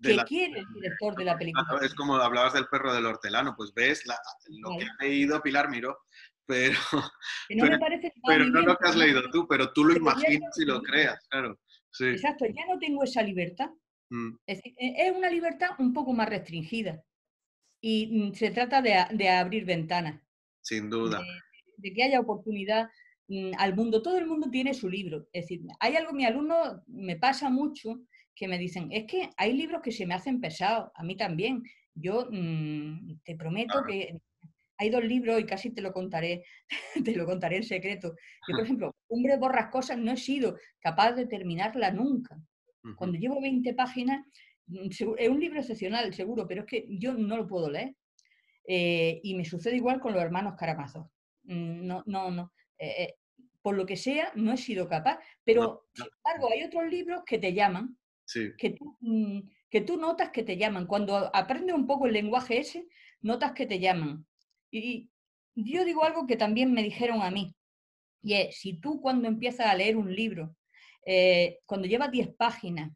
que 0.03 0.17
quiere 0.27 0.61
el 0.61 0.67
director 0.75 1.17
de 1.17 1.25
la 1.25 1.39
película. 1.39 1.67
Es 1.83 1.95
como 1.95 2.17
hablabas 2.17 2.53
del 2.55 2.67
perro 2.67 2.95
del 2.95 3.07
hortelano, 3.07 3.55
pues 3.57 3.73
ves 3.75 4.05
lo 4.49 4.79
que 4.79 4.85
ha 4.85 5.05
leído 5.05 5.43
Pilar 5.43 5.71
Miró, 5.71 5.99
pero, 6.47 6.79
no, 7.51 8.61
lo 8.63 8.77
que 8.77 8.89
has 8.89 8.97
leído 8.97 9.23
tú, 9.31 9.47
pero 9.47 9.71
tú 9.73 9.85
lo 9.85 9.95
imaginas 9.95 10.59
y 10.59 10.65
lo 10.65 10.81
creas, 10.83 11.19
claro. 11.29 11.59
Exacto, 12.01 12.47
ya 12.47 12.67
no 12.67 12.79
tengo 12.79 13.05
esa 13.05 13.23
libertad. 13.23 13.71
Mm. 14.11 14.37
E, 14.47 14.61
es, 14.79 15.15
una 15.15 15.29
libertad 15.29 15.71
un 15.79 15.93
poco 15.93 16.15
más 16.15 16.29
restringida 16.29 17.03
y 17.83 18.07
mm, 18.07 18.35
se 18.35 18.51
trata 18.51 18.81
de, 18.81 19.29
abrir 19.29 19.67
ventanas. 19.67 20.23
Sin 20.63 20.89
duda. 20.89 21.21
de 21.77 21.93
que 21.93 22.03
haya 22.03 22.21
oportunidad 22.21 22.89
Mm, 22.89 22.91
al 23.59 23.77
mundo, 23.77 24.03
todo 24.03 24.19
el 24.19 24.27
mundo 24.27 24.49
tiene 24.51 24.75
su 24.75 24.89
libro. 24.89 25.27
Es 25.33 25.45
decir, 25.45 25.61
hay 25.81 25.97
algo, 25.97 26.13
mi 26.13 26.25
alumno 26.25 26.83
me 26.87 27.17
pasa 27.17 27.51
mucho 27.51 28.01
que 28.35 28.49
me 28.49 28.59
dicen, 28.59 28.89
es 28.93 29.05
que 29.07 29.31
hay 29.37 29.53
libros 29.53 29.83
que 29.83 29.93
se 29.93 30.07
me 30.07 30.15
hacen 30.15 30.41
pesados, 30.41 30.91
a 30.95 31.03
mí 31.03 31.17
también. 31.17 31.63
Yo 31.95 32.29
mm, 32.31 33.21
te 33.25 33.35
prometo 33.35 33.83
que 33.87 34.17
hay 34.79 34.91
dos 34.91 35.05
libros 35.05 35.41
y 35.41 35.45
casi 35.45 35.71
te 35.71 35.83
lo 35.83 35.93
contaré, 35.93 36.45
te 37.05 37.17
lo 37.17 37.27
contaré 37.27 37.57
en 37.57 37.65
secreto. 37.65 38.15
Yo, 38.49 38.57
por 38.57 38.65
ejemplo, 38.65 38.97
Hombre 39.09 39.37
Borrascosas 39.37 39.99
no 39.99 40.13
he 40.13 40.17
sido 40.17 40.57
capaz 40.81 41.13
de 41.13 41.27
terminarla 41.27 41.91
nunca. 41.91 42.39
Cuando 42.97 43.19
llevo 43.19 43.41
20 43.43 43.75
páginas, 43.75 44.25
mm, 44.67 44.89
es 45.19 45.29
un 45.29 45.41
libro 45.41 45.59
excepcional, 45.61 46.15
seguro, 46.15 46.47
pero 46.47 46.63
es 46.63 46.67
que 46.67 46.87
yo 46.89 47.13
no 47.15 47.37
lo 47.37 47.47
puedo 47.47 47.69
leer. 47.71 47.95
Eh, 48.67 49.21
y 49.23 49.35
me 49.35 49.45
sucede 49.45 49.77
igual 49.77 49.99
con 49.99 50.13
los 50.13 50.23
hermanos 50.23 50.55
Karamazov. 50.57 51.09
No, 51.45 52.03
no, 52.07 52.31
no. 52.31 52.53
Eh, 52.79 53.03
eh, 53.03 53.15
por 53.61 53.77
lo 53.77 53.87
que 53.87 53.97
sea, 53.97 54.33
no 54.35 54.53
he 54.53 54.57
sido 54.57 54.89
capaz. 54.89 55.19
Pero, 55.45 55.89
sin 55.93 56.07
embargo, 56.07 56.53
hay 56.53 56.63
otros 56.63 56.89
libros 56.91 57.23
que 57.27 57.39
te 57.39 57.53
llaman, 57.53 57.99
que, 58.57 58.71
tú, 58.71 58.97
mm, 59.01 59.41
que 59.69 59.81
tú 59.81 59.97
notas 59.97 60.31
que 60.31 60.43
te 60.43 60.57
llaman. 60.57 60.87
Cuando 60.87 61.31
aprendes 61.35 61.75
un 61.75 61.87
poco 61.87 62.07
el 62.07 62.13
lenguaje 62.13 62.59
ese, 62.59 62.87
notas 63.21 63.53
que 63.53 63.67
te 63.67 63.79
llaman. 63.79 64.27
Y 64.71 65.11
yo 65.55 65.85
digo 65.85 66.05
algo 66.05 66.27
que 66.27 66.37
también 66.37 66.73
me 66.73 66.83
dijeron 66.83 67.23
a 67.23 67.31
mí, 67.31 67.55
y 68.23 68.35
es, 68.35 68.59
si 68.59 68.81
tú 68.81 69.01
cuando 69.01 69.29
empiezas 69.29 69.67
a 69.67 69.75
leer 69.75 69.97
un 69.97 70.15
libro, 70.15 70.57
eh, 71.05 71.59
cuando 71.67 71.89
llevas 71.89 72.11
10 72.11 72.35
páginas, 72.37 72.93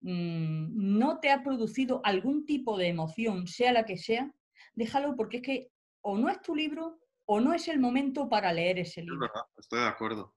mm, 0.00 0.98
no 0.98 1.18
te 1.20 1.30
ha 1.30 1.42
producido 1.42 2.00
algún 2.04 2.46
tipo 2.46 2.76
de 2.76 2.88
emoción, 2.88 3.46
sea 3.46 3.72
la 3.72 3.84
que 3.84 3.96
sea, 3.96 4.32
déjalo 4.74 5.16
porque 5.16 5.38
es 5.38 5.42
que 5.42 5.70
o 6.02 6.18
no 6.18 6.28
es 6.28 6.40
tu 6.42 6.54
libro 6.54 6.98
o 7.26 7.40
no 7.40 7.54
es 7.54 7.68
el 7.68 7.78
momento 7.78 8.28
para 8.28 8.52
leer 8.52 8.78
ese 8.78 9.02
libro. 9.02 9.30
estoy 9.56 9.80
de 9.80 9.86
acuerdo. 9.86 10.34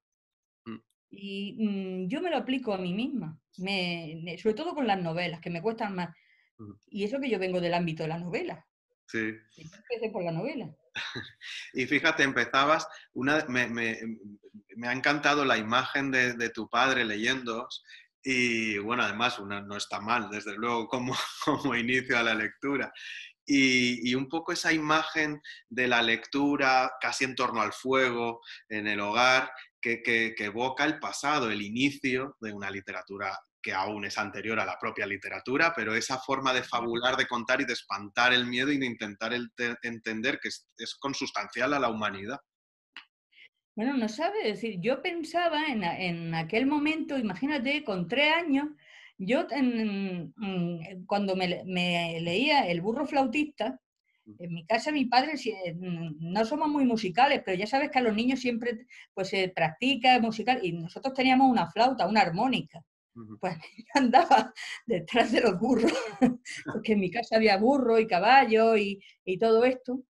Mm. 0.64 0.78
Y 1.10 1.66
mm, 1.66 2.08
yo 2.08 2.20
me 2.20 2.30
lo 2.30 2.36
aplico 2.36 2.72
a 2.72 2.78
mí 2.78 2.92
misma, 2.92 3.38
sobre 3.56 4.54
todo 4.54 4.74
con 4.74 4.86
las 4.86 5.00
novelas, 5.00 5.40
que 5.40 5.50
me 5.50 5.62
cuestan 5.62 5.94
más. 5.94 6.14
Mm. 6.58 6.72
Y 6.88 7.04
eso 7.04 7.20
que 7.20 7.30
yo 7.30 7.38
vengo 7.38 7.60
del 7.60 7.74
ámbito 7.74 8.02
de 8.02 8.08
la 8.08 8.18
novela. 8.18 8.64
Sí. 9.06 9.34
Empecé 9.56 10.10
por 10.12 10.22
la 10.22 10.32
novela. 10.32 10.70
y 11.72 11.86
fíjate, 11.86 12.22
empezabas, 12.22 12.86
una, 13.14 13.44
me, 13.46 13.98
ha 14.82 14.92
encantado 14.92 15.44
la 15.44 15.56
imagen 15.56 16.10
de, 16.10 16.50
tu 16.50 16.68
padre 16.68 17.04
leyendo 17.04 17.68
y 18.22 18.78
bueno, 18.78 19.04
además 19.04 19.38
una, 19.38 19.62
no 19.62 19.76
está 19.76 20.00
mal, 20.00 20.28
desde 20.30 20.56
luego, 20.56 20.88
como, 20.88 21.16
como 21.44 21.74
inicio 21.74 22.18
a 22.18 22.22
la 22.22 22.34
lectura 22.34 22.92
y, 23.48 24.14
un 24.14 24.28
poco 24.28 24.52
esa 24.52 24.72
imagen 24.72 25.40
de 25.68 25.88
la 25.88 26.02
lectura 26.02 26.92
casi 27.00 27.24
en 27.24 27.34
torno 27.34 27.62
al 27.62 27.72
fuego, 27.72 28.40
en 28.68 28.86
el 28.86 29.00
hogar, 29.00 29.50
que, 29.80 30.34
evoca 30.38 30.84
el 30.84 30.98
pasado, 30.98 31.50
el 31.50 31.62
inicio 31.62 32.36
de 32.40 32.52
una 32.52 32.70
literatura 32.70 33.38
que 33.62 33.72
aún 33.72 34.04
es 34.04 34.18
anterior 34.18 34.60
a 34.60 34.66
la 34.66 34.78
propia 34.78 35.06
literatura, 35.06 35.72
pero 35.74 35.94
esa 35.94 36.18
forma 36.18 36.52
de 36.52 36.62
fabular, 36.62 37.16
de 37.16 37.26
contar 37.26 37.60
y 37.60 37.64
de 37.64 37.72
espantar 37.72 38.32
el 38.32 38.46
miedo 38.46 38.70
y 38.70 38.78
de 38.78 38.86
intentar 38.86 39.32
entender 39.82 40.38
que 40.40 40.48
es, 40.48 40.94
consustancial 41.00 41.72
a 41.72 41.80
la 41.80 41.88
humanidad. 41.88 42.38
Bueno, 43.74 43.96
no 43.96 44.08
sabe, 44.08 44.44
decir, 44.44 44.78
yo 44.80 45.00
pensaba 45.02 45.66
en, 45.66 45.84
en, 45.84 46.34
aquel 46.34 46.66
momento, 46.66 47.16
imagínate, 47.16 47.84
con 47.84 48.08
tres 48.08 48.34
años, 48.34 48.68
yo 49.18 49.46
mm, 49.50 51.04
cuando 51.06 51.36
me, 51.36 51.48
leía 52.20 52.68
El 52.68 52.80
burro 52.80 53.06
flautista, 53.06 53.80
en 54.38 54.54
mi 54.54 54.66
casa 54.66 54.92
mi 54.92 55.06
padre 55.06 55.32
mm, 55.34 56.32
no 56.32 56.44
somos 56.44 56.68
muy 56.68 56.84
musicales, 56.84 57.42
pero 57.44 57.58
ya 57.58 57.66
sabes 57.66 57.90
que 57.90 57.98
a 57.98 58.02
los 58.02 58.14
niños 58.14 58.40
siempre 58.40 58.86
pues 59.14 59.28
se 59.28 59.48
practica 59.48 60.18
musical 60.20 60.60
y 60.62 60.72
nosotros 60.72 61.14
teníamos 61.14 61.50
una 61.50 61.70
flauta, 61.70 62.06
una 62.06 62.20
armónica. 62.22 62.84
Pues 63.40 63.56
andaba 63.94 64.52
detrás 64.86 65.32
de 65.32 65.40
los 65.40 65.58
burros, 65.58 65.92
porque 66.72 66.92
en 66.92 67.00
mi 67.00 67.10
casa 67.10 67.36
había 67.36 67.56
burro 67.56 67.98
y 67.98 68.06
caballo 68.06 68.76
y, 68.76 69.00
todo 69.40 69.64
esto, 69.64 70.04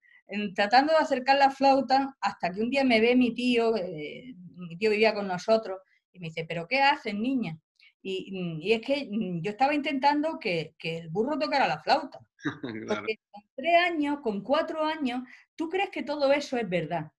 tratando 0.55 0.93
de 0.93 0.99
acercar 0.99 1.39
la 1.39 1.51
flauta 1.51 2.17
hasta 2.21 2.53
que 2.53 2.61
un 2.61 2.71
día 2.71 2.85
me 2.85 3.01
ve 3.01 3.17
mi 3.17 3.35
tío, 3.35 3.75
eh, 3.77 4.35
mi 4.57 4.77
tío 4.77 4.91
vivía 4.91 5.15
con 5.15 5.27
nosotros, 5.27 5.79
y 6.13 6.19
me 6.21 6.29
dice, 6.29 6.45
¿pero 6.47 6.67
qué 6.69 6.83
hacen, 6.83 7.23
niña? 7.23 7.59
Mm, 8.03 8.61
y, 8.61 8.73
es 8.73 8.81
que 8.81 9.09
mm, 9.11 9.41
yo 9.43 9.51
estaba 9.51 9.75
intentando 9.75 10.39
que, 10.39 10.75
el 10.83 11.09
burro 11.09 11.39
tocara 11.39 11.67
la 11.67 11.83
flauta. 11.83 12.21
Porque 12.89 13.19
con 13.31 13.43
tres 13.57 13.75
años, 13.87 14.21
con 14.21 14.43
cuatro 14.43 14.85
años, 14.85 15.23
tú 15.57 15.69
crees 15.69 15.91
que 15.91 16.03
todo 16.03 16.33
eso 16.33 16.57
es 16.57 16.69
verdad. 16.69 17.11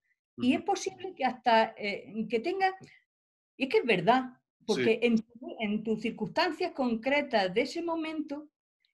Y 0.41 0.53
es 0.53 0.61
posible 0.61 1.13
que 1.15 1.25
hasta 1.25 1.75
eh, 1.77 2.25
que 2.29 2.39
tenga... 2.39 2.73
Y 3.57 3.63
es 3.63 3.69
que 3.69 3.79
es 3.79 3.85
verdad, 3.85 4.39
porque 4.65 5.01
en, 5.01 5.83
tus 5.83 6.01
circunstancias 6.01 6.71
concretas 6.71 7.53
de 7.53 7.61
ese 7.61 7.81
momento, 7.81 8.47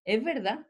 es 0.04 0.24
verdad. 0.24 0.65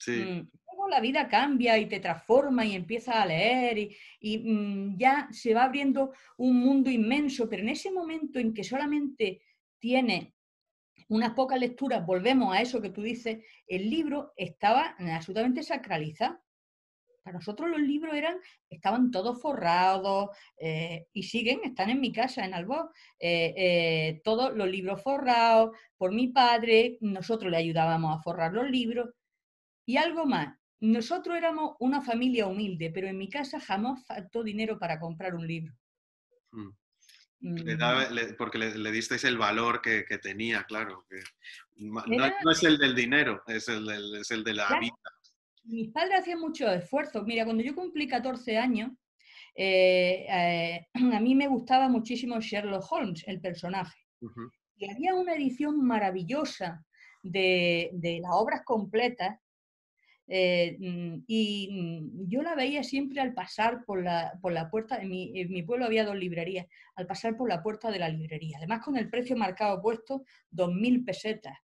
Sí. 0.00 0.10
Mm, 0.10 0.50
luego 0.66 0.88
la 0.88 0.98
vida 0.98 1.28
cambia 1.28 1.78
y 1.78 1.86
te 1.86 2.00
transforma 2.00 2.66
y 2.66 2.74
empiezas 2.74 3.14
a 3.14 3.26
leer 3.26 3.78
y, 3.78 3.96
y 4.18 4.96
ya 4.96 5.28
se 5.30 5.54
va 5.54 5.62
abriendo 5.62 6.12
un 6.36 6.56
mundo 6.56 6.90
inmenso, 6.90 7.48
pero 7.48 7.62
en 7.62 7.68
ese 7.68 7.92
momento 7.92 8.40
en 8.40 8.52
que 8.52 8.64
solamente 8.64 9.40
tiene 9.82 10.32
unas 11.08 11.34
pocas 11.34 11.58
lecturas, 11.58 12.06
volvemos 12.06 12.54
a 12.54 12.62
eso 12.62 12.80
que 12.80 12.90
tú 12.90 13.02
dices, 13.02 13.44
el 13.66 13.90
libro 13.90 14.32
estaba 14.36 14.94
absolutamente 14.98 15.62
sacralizado. 15.64 16.38
Para 17.24 17.38
nosotros 17.38 17.68
los 17.68 17.80
libros 17.80 18.14
eran, 18.14 18.36
estaban 18.68 19.10
todos 19.10 19.40
forrados 19.42 20.30
eh, 20.56 21.06
y 21.12 21.24
siguen, 21.24 21.60
están 21.64 21.90
en 21.90 22.00
mi 22.00 22.12
casa 22.12 22.44
en 22.44 22.54
Albó, 22.54 22.90
eh, 23.18 23.54
eh, 23.56 24.20
todos 24.24 24.56
los 24.56 24.68
libros 24.68 25.02
forrados 25.02 25.76
por 25.96 26.12
mi 26.12 26.28
padre, 26.28 26.98
nosotros 27.00 27.50
le 27.50 27.58
ayudábamos 27.58 28.16
a 28.16 28.22
forrar 28.22 28.52
los 28.52 28.70
libros 28.70 29.10
y 29.86 29.96
algo 29.96 30.26
más. 30.26 30.56
Nosotros 30.80 31.36
éramos 31.36 31.76
una 31.80 32.02
familia 32.02 32.46
humilde, 32.46 32.90
pero 32.92 33.08
en 33.08 33.18
mi 33.18 33.28
casa 33.28 33.60
jamás 33.60 34.04
faltó 34.06 34.42
dinero 34.42 34.78
para 34.78 34.98
comprar 34.98 35.34
un 35.34 35.46
libro. 35.46 35.74
Mm. 36.52 36.70
Mm. 37.42 38.36
porque 38.38 38.58
le, 38.58 38.92
disteis 38.92 39.24
el 39.24 39.36
valor 39.36 39.82
que, 39.82 40.04
tenía, 40.22 40.62
claro. 40.64 41.04
Que 41.10 41.20
no, 41.76 42.50
es 42.50 42.62
el 42.62 42.78
del 42.78 42.94
dinero, 42.94 43.42
es 43.48 43.68
el, 43.68 43.88
es 44.20 44.30
el 44.30 44.44
de 44.44 44.54
la 44.54 44.78
vida. 44.78 44.94
Mis 45.64 45.90
padres 45.90 46.20
hacían 46.20 46.40
mucho 46.40 46.70
esfuerzo. 46.72 47.22
Mira, 47.24 47.44
cuando 47.44 47.62
yo 47.64 47.74
cumplí 47.74 48.06
14 48.06 48.58
años, 48.58 48.92
eh, 49.56 50.24
eh, 50.28 50.86
a 51.14 51.20
mí 51.20 51.34
me 51.34 51.48
gustaba 51.48 51.88
muchísimo 51.88 52.40
Sherlock 52.40 52.90
Holmes, 52.90 53.24
el 53.26 53.40
personaje. 53.40 53.98
y 54.76 54.88
había 54.88 55.14
una 55.14 55.34
edición 55.34 55.84
maravillosa 55.84 56.84
de, 57.22 57.90
de 57.94 58.20
las 58.20 58.30
obras 58.34 58.62
completas 58.64 59.41
eh, 60.28 60.76
mm, 60.78 61.24
y 61.26 61.68
mm, 61.70 62.28
yo 62.28 62.42
la 62.42 62.54
veía 62.54 62.82
siempre 62.82 63.20
al 63.20 63.34
pasar 63.34 63.84
por 63.84 64.02
la, 64.02 64.38
por 64.40 64.52
la 64.52 64.70
puerta, 64.70 64.96
en 64.96 65.08
mi, 65.08 65.38
en 65.38 65.50
mi, 65.50 65.62
pueblo 65.62 65.84
había 65.84 66.04
dos 66.04 66.16
librerías, 66.16 66.66
al 66.94 67.06
pasar 67.06 67.36
por 67.36 67.48
la 67.48 67.62
puerta 67.62 67.90
de 67.90 67.98
la 67.98 68.08
librería, 68.08 68.58
además 68.58 68.82
con 68.84 68.96
el 68.96 69.10
precio 69.10 69.36
marcado 69.36 69.80
puesto, 69.80 70.24
2.000 70.50 71.04
pesetas. 71.04 71.58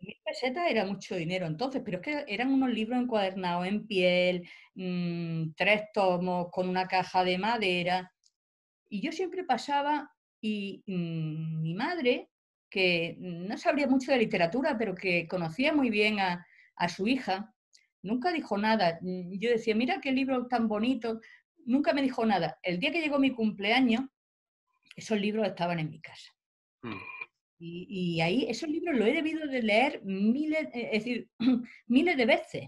2.000 0.00 0.20
pesetas 0.24 0.70
era 0.70 0.84
mucho 0.84 1.16
dinero 1.16 1.46
entonces, 1.46 1.82
pero 1.84 1.98
es 1.98 2.02
que 2.02 2.24
eran 2.28 2.52
unos 2.52 2.70
libros 2.70 3.00
encuadernados 3.00 3.66
en 3.66 3.86
piel, 3.86 4.48
mmm, 4.74 5.52
tres 5.56 5.82
tomos, 5.92 6.48
con 6.50 6.68
una 6.68 6.86
caja 6.86 7.24
de 7.24 7.38
madera. 7.38 8.12
Y 8.88 9.00
yo 9.00 9.12
siempre 9.12 9.44
pasaba 9.44 10.10
y 10.40 10.82
mmm, 10.86 11.62
mi 11.62 11.74
madre, 11.74 12.28
que 12.68 13.16
no 13.18 13.56
sabría 13.58 13.86
mucho 13.86 14.12
de 14.12 14.18
literatura, 14.18 14.76
pero 14.78 14.94
que 14.94 15.26
conocía 15.28 15.72
muy 15.72 15.90
bien 15.90 16.20
a, 16.20 16.46
a 16.76 16.88
su 16.88 17.06
hija, 17.06 17.54
nunca 18.02 18.32
dijo 18.32 18.58
nada. 18.58 18.98
Mm, 19.00 19.38
yo 19.38 19.50
decía, 19.50 19.74
mira 19.74 20.00
qué 20.00 20.12
libro 20.12 20.46
tan 20.46 20.68
bonito. 20.68 21.20
Nunca 21.64 21.92
me 21.92 22.02
dijo 22.02 22.26
nada. 22.26 22.58
El 22.62 22.78
día 22.78 22.92
que 22.92 23.00
llegó 23.00 23.18
mi 23.18 23.30
cumpleaños, 23.30 24.04
esos 24.96 25.20
libros 25.20 25.46
estaban 25.46 25.78
en 25.78 25.90
mi 25.90 26.00
casa. 26.00 26.32
Mm. 26.82 27.00
Y, 27.64 28.20
ahí 28.20 28.46
esos 28.48 28.68
libros 28.68 28.98
los 28.98 29.06
he 29.06 29.12
debido 29.12 29.46
de 29.46 29.62
leer 29.62 30.02
miles, 30.02 30.64
eh, 30.74 30.90
es 30.92 31.04
decir, 31.04 31.28
miles 31.86 32.16
de 32.16 32.26
veces. 32.26 32.64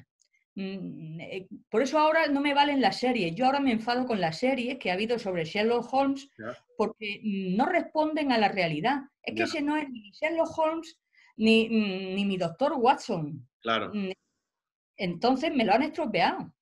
Mm, 0.55 1.21
eh, 1.21 1.49
por 1.69 1.83
eso 1.83 1.99
ahora 1.99 2.29
no 2.29 2.41
me 2.41 2.55
valen 2.55 2.81
las 2.81 3.00
series. 3.00 3.35
Yo 3.35 3.47
ahora 3.47 3.59
me 3.59 3.73
enfado 3.73 4.07
con 4.07 4.21
las 4.21 4.38
series 4.38 4.79
que 4.79 4.91
ha 4.91 4.95
habido 4.95 5.19
sobre 5.19 5.45
Sherlock 5.45 5.93
Holmes 5.93 6.31
porque 6.76 7.21
no 7.25 7.67
responden 7.67 8.31
a 8.31 8.38
la 8.38 8.49
realidad. 8.49 9.00
Es 9.21 9.35
que 9.35 9.43
ese 9.43 9.62
no 9.62 9.76
es 9.76 9.91
ni 9.91 10.12
Sherlock 10.12 10.57
Holmes 10.57 10.97
ni, 11.37 11.69
ni 11.69 12.25
mi 12.25 12.37
doctor 12.37 12.75
Watson. 12.75 13.49
Claro. 13.61 13.91
Entonces 14.96 15.54
me 15.54 15.64
lo 15.64 15.72
han 15.72 15.82
estropeado. 15.82 16.52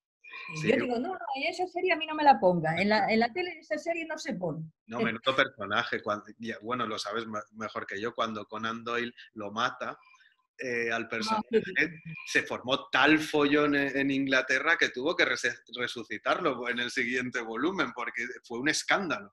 Yo 0.65 0.77
digo, 0.77 0.99
no, 0.99 1.11
no, 1.11 1.19
esa 1.49 1.67
serie 1.67 1.93
a 1.93 1.97
mí 1.97 2.07
no 2.07 2.15
me 2.15 2.25
la 2.25 2.39
ponga. 2.39 2.81
En 2.81 2.89
la, 2.89 3.11
en 3.11 3.21
la 3.21 3.33
tele 3.33 3.59
esa 3.59 3.79
serie 3.79 4.07
no 4.07 4.19
se 4.19 4.35
pone. 4.35 4.65
No, 4.87 5.01
menudo 5.01 5.35
personaje. 5.37 6.03
Cuando, 6.03 6.25
bueno, 6.63 6.87
lo 6.87 6.99
sabes 6.99 7.25
mejor 7.53 7.87
que 7.87 8.01
yo, 8.01 8.15
cuando 8.15 8.47
Conan 8.47 8.85
Doyle 8.85 9.13
lo 9.35 9.51
mata 9.51 9.99
eh, 10.59 10.91
al 10.93 11.09
personaje, 11.09 11.63
se 12.27 12.43
formó 12.43 12.89
tal 12.91 13.19
follón 13.19 13.75
en, 13.75 14.11
Inglaterra 14.11 14.77
que 14.77 14.91
tuvo 14.91 15.17
que 15.17 15.25
resucitarlo 15.25 16.69
en 16.69 16.81
el 16.81 16.91
siguiente 16.91 17.41
volumen 17.41 17.93
porque 17.95 18.27
fue 18.45 18.59
un 18.59 18.69
escándalo. 18.69 19.33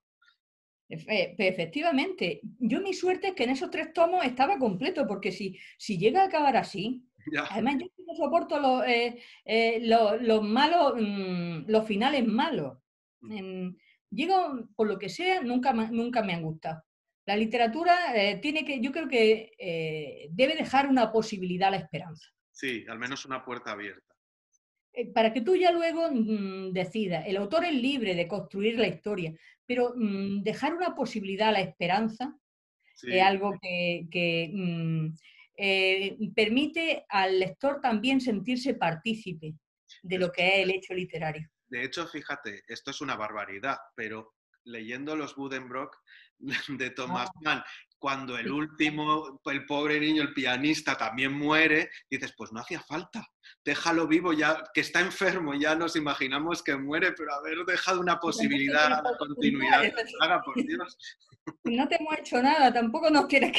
Efectivamente. 0.87 2.41
Yo 2.57 2.81
mi 2.81 2.93
suerte 2.93 3.29
es 3.29 3.33
que 3.35 3.43
en 3.43 3.51
esos 3.51 3.69
tres 3.69 3.93
tomos 3.93 4.25
estaba 4.25 4.57
completo, 4.57 5.05
porque 5.05 5.31
si, 5.31 5.59
si 5.77 5.99
llega 5.99 6.23
a 6.23 6.25
acabar 6.25 6.57
así, 6.57 7.08
Además, 7.49 7.77
yo 7.79 7.87
no 8.05 8.15
soporto 8.15 8.59
los, 8.59 8.85
eh, 8.85 9.19
eh, 9.45 9.79
los, 9.81 10.43
malos, 10.43 10.93
mm, 10.97 11.69
los 11.69 11.85
finales 11.85 12.25
malos. 12.25 12.77
Mm. 13.21 13.75
llego, 14.09 14.69
por 14.75 14.87
lo 14.87 14.97
que 14.97 15.09
sea, 15.09 15.41
nunca, 15.41 15.73
nunca 15.73 16.23
me 16.23 16.33
han 16.33 16.41
gustado. 16.41 16.81
La 17.25 17.35
literatura 17.35 18.15
eh, 18.15 18.37
tiene 18.37 18.63
que, 18.63 18.79
yo 18.79 18.91
creo 18.91 19.07
que 19.07 20.29
debe 20.31 20.55
dejar 20.55 20.87
una 20.87 21.11
posibilidad 21.11 21.67
a 21.67 21.71
la 21.71 21.77
esperanza. 21.77 22.27
Sí, 22.51 22.85
al 22.87 22.97
menos 22.97 23.25
una 23.25 23.43
puerta 23.43 23.71
abierta. 23.71 24.15
Para 25.13 25.31
que 25.31 25.41
tú 25.41 25.55
ya 25.55 25.71
luego 25.71 26.09
mm, 26.11 26.71
decidas. 26.71 27.25
El 27.27 27.37
autor 27.37 27.65
es 27.65 27.73
libre 27.73 28.15
de 28.15 28.27
construir 28.27 28.79
la 28.79 28.87
historia, 28.87 29.33
pero 29.65 29.93
dejar 30.41 30.73
una 30.73 30.95
posibilidad 30.95 31.49
a 31.49 31.53
la 31.53 31.61
esperanza 31.61 32.35
es 33.03 33.21
algo 33.21 33.53
que, 33.61 34.07
que 34.11 34.49
eh, 35.61 36.17
permite 36.33 37.05
al 37.09 37.37
lector 37.37 37.81
también 37.81 38.21
sentirse 38.21 38.75
partícipe 38.75 39.55
de 40.01 40.17
lo 40.17 40.31
que 40.31 40.47
es 40.47 40.63
el 40.63 40.71
hecho 40.71 40.93
literario. 40.93 41.49
De 41.67 41.83
hecho, 41.83 42.07
fíjate, 42.07 42.63
esto 42.67 42.91
es 42.91 43.01
una 43.01 43.17
barbaridad, 43.17 43.77
pero 43.93 44.35
leyendo 44.63 45.17
los 45.17 45.35
Budenbrock 45.35 45.97
de 46.79 46.89
Thomas 46.91 47.29
ah. 47.29 47.41
Mann 47.41 47.63
cuando 47.99 48.37
el 48.37 48.49
último, 48.51 49.39
el 49.45 49.65
pobre 49.65 49.99
niño, 49.99 50.21
el 50.21 50.33
pianista, 50.33 50.97
también 50.97 51.33
muere, 51.33 51.89
dices, 52.09 52.33
pues 52.35 52.51
no 52.51 52.61
hacía 52.61 52.79
falta, 52.79 53.27
déjalo 53.63 54.07
vivo 54.07 54.33
ya, 54.33 54.63
que 54.73 54.81
está 54.81 55.01
enfermo, 55.01 55.53
ya 55.53 55.75
nos 55.75 55.95
imaginamos 55.95 56.63
que 56.63 56.77
muere, 56.77 57.11
pero 57.11 57.33
haber 57.33 57.57
dejado 57.65 57.99
una 57.99 58.19
posibilidad 58.19 59.03
de 59.03 59.17
continuidad, 59.17 59.83
haga 60.21 60.41
por 60.41 60.55
Dios. 60.55 60.97
No 61.65 61.87
te 61.87 61.95
hemos 61.95 62.17
hecho 62.17 62.41
nada, 62.41 62.71
tampoco 62.71 63.09
nos 63.09 63.25
quieres 63.27 63.51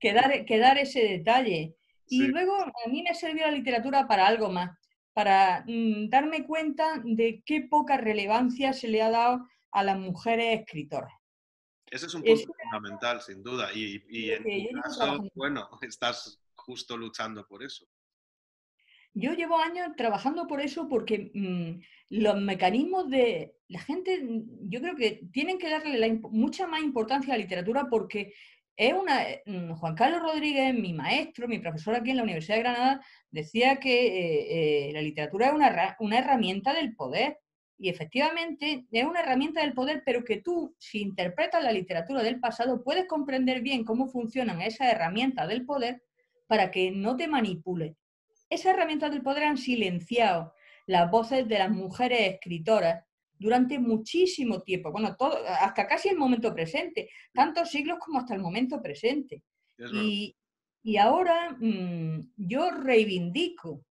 que, 0.00 0.12
dar, 0.12 0.78
ese 0.78 1.00
detalle. 1.00 1.74
Y 2.08 2.26
luego 2.26 2.54
a 2.56 2.88
mí 2.88 3.02
me 3.02 3.14
servido 3.14 3.46
la 3.46 3.52
literatura 3.52 4.08
para 4.08 4.26
algo 4.26 4.50
más, 4.50 4.70
para 5.12 5.64
mm, 5.66 6.08
darme 6.08 6.44
cuenta 6.44 7.00
de 7.04 7.42
qué 7.44 7.62
poca 7.62 7.96
relevancia 7.96 8.72
se 8.72 8.88
le 8.88 9.02
ha 9.02 9.10
dado 9.10 9.46
a 9.72 9.84
las 9.84 9.98
mujeres 9.98 10.60
escritoras. 10.60 11.12
Ese 11.90 12.06
es 12.06 12.14
un 12.14 12.22
punto 12.22 12.52
fundamental, 12.62 13.20
sin 13.20 13.42
duda. 13.42 13.70
Y, 13.74 14.02
y 14.08 14.30
en 14.30 14.44
tu 14.44 14.80
caso, 14.80 15.28
bueno, 15.34 15.68
estás 15.82 16.40
justo 16.54 16.96
luchando 16.96 17.46
por 17.46 17.62
eso. 17.62 17.86
Yo 19.12 19.32
llevo 19.34 19.58
años 19.58 19.88
trabajando 19.96 20.46
por 20.46 20.60
eso 20.60 20.88
porque 20.88 21.32
mm, 21.34 21.80
los 22.10 22.40
mecanismos 22.40 23.10
de 23.10 23.56
la 23.66 23.80
gente, 23.80 24.22
mm, 24.22 24.68
yo 24.68 24.80
creo 24.80 24.94
que 24.94 25.22
tienen 25.32 25.58
que 25.58 25.68
darle 25.68 26.20
mucha 26.30 26.68
más 26.68 26.80
importancia 26.82 27.34
a 27.34 27.36
la 27.36 27.42
literatura 27.42 27.88
porque 27.90 28.34
es 28.76 28.94
una. 28.94 29.26
Mm, 29.46 29.72
Juan 29.72 29.96
Carlos 29.96 30.22
Rodríguez, 30.22 30.74
mi 30.74 30.92
maestro, 30.92 31.48
mi 31.48 31.58
profesor 31.58 31.96
aquí 31.96 32.10
en 32.10 32.18
la 32.18 32.22
Universidad 32.22 32.56
de 32.56 32.62
Granada, 32.62 33.04
decía 33.30 33.80
que 33.80 34.06
eh, 34.06 34.88
eh, 34.88 34.92
la 34.92 35.02
literatura 35.02 35.48
es 35.48 35.54
una, 35.54 35.96
una 35.98 36.18
herramienta 36.18 36.72
del 36.72 36.94
poder 36.94 37.38
y 37.80 37.88
efectivamente 37.88 38.86
es 38.92 39.04
una 39.04 39.20
herramienta 39.20 39.62
del 39.62 39.72
poder, 39.72 40.02
pero 40.04 40.22
que 40.22 40.36
tú, 40.36 40.76
si 40.78 41.00
interpretas 41.00 41.64
la 41.64 41.72
literatura 41.72 42.22
del 42.22 42.38
pasado, 42.38 42.84
puedes 42.84 43.06
comprender 43.06 43.62
bien 43.62 43.84
cómo 43.84 44.06
funcionan 44.06 44.60
esas 44.60 44.92
herramientas 44.92 45.48
del 45.48 45.64
poder 45.64 46.02
para 46.46 46.70
que 46.70 46.90
no 46.90 47.16
te 47.16 47.26
manipule. 47.26 47.96
Esas 48.50 48.74
herramientas 48.74 49.10
del 49.10 49.22
poder 49.22 49.44
han 49.44 49.56
silenciado 49.56 50.52
las 50.86 51.10
voces 51.10 51.48
de 51.48 51.58
las 51.58 51.70
mujeres 51.70 52.34
escritoras 52.34 53.02
durante 53.38 53.78
muchísimo 53.78 54.60
tiempo, 54.60 54.92
bueno, 54.92 55.16
todo, 55.16 55.38
hasta 55.48 55.86
casi 55.86 56.10
el 56.10 56.18
momento 56.18 56.54
presente, 56.54 57.08
tantos 57.32 57.70
siglos 57.70 57.98
como 57.98 58.18
hasta 58.18 58.34
el 58.34 58.42
momento 58.42 58.82
presente. 58.82 59.42
Y, 59.94 60.36
y, 60.82 60.98
ahora 60.98 61.56
mm, 61.58 62.32
yo 62.36 62.70
reivindico 62.72 63.86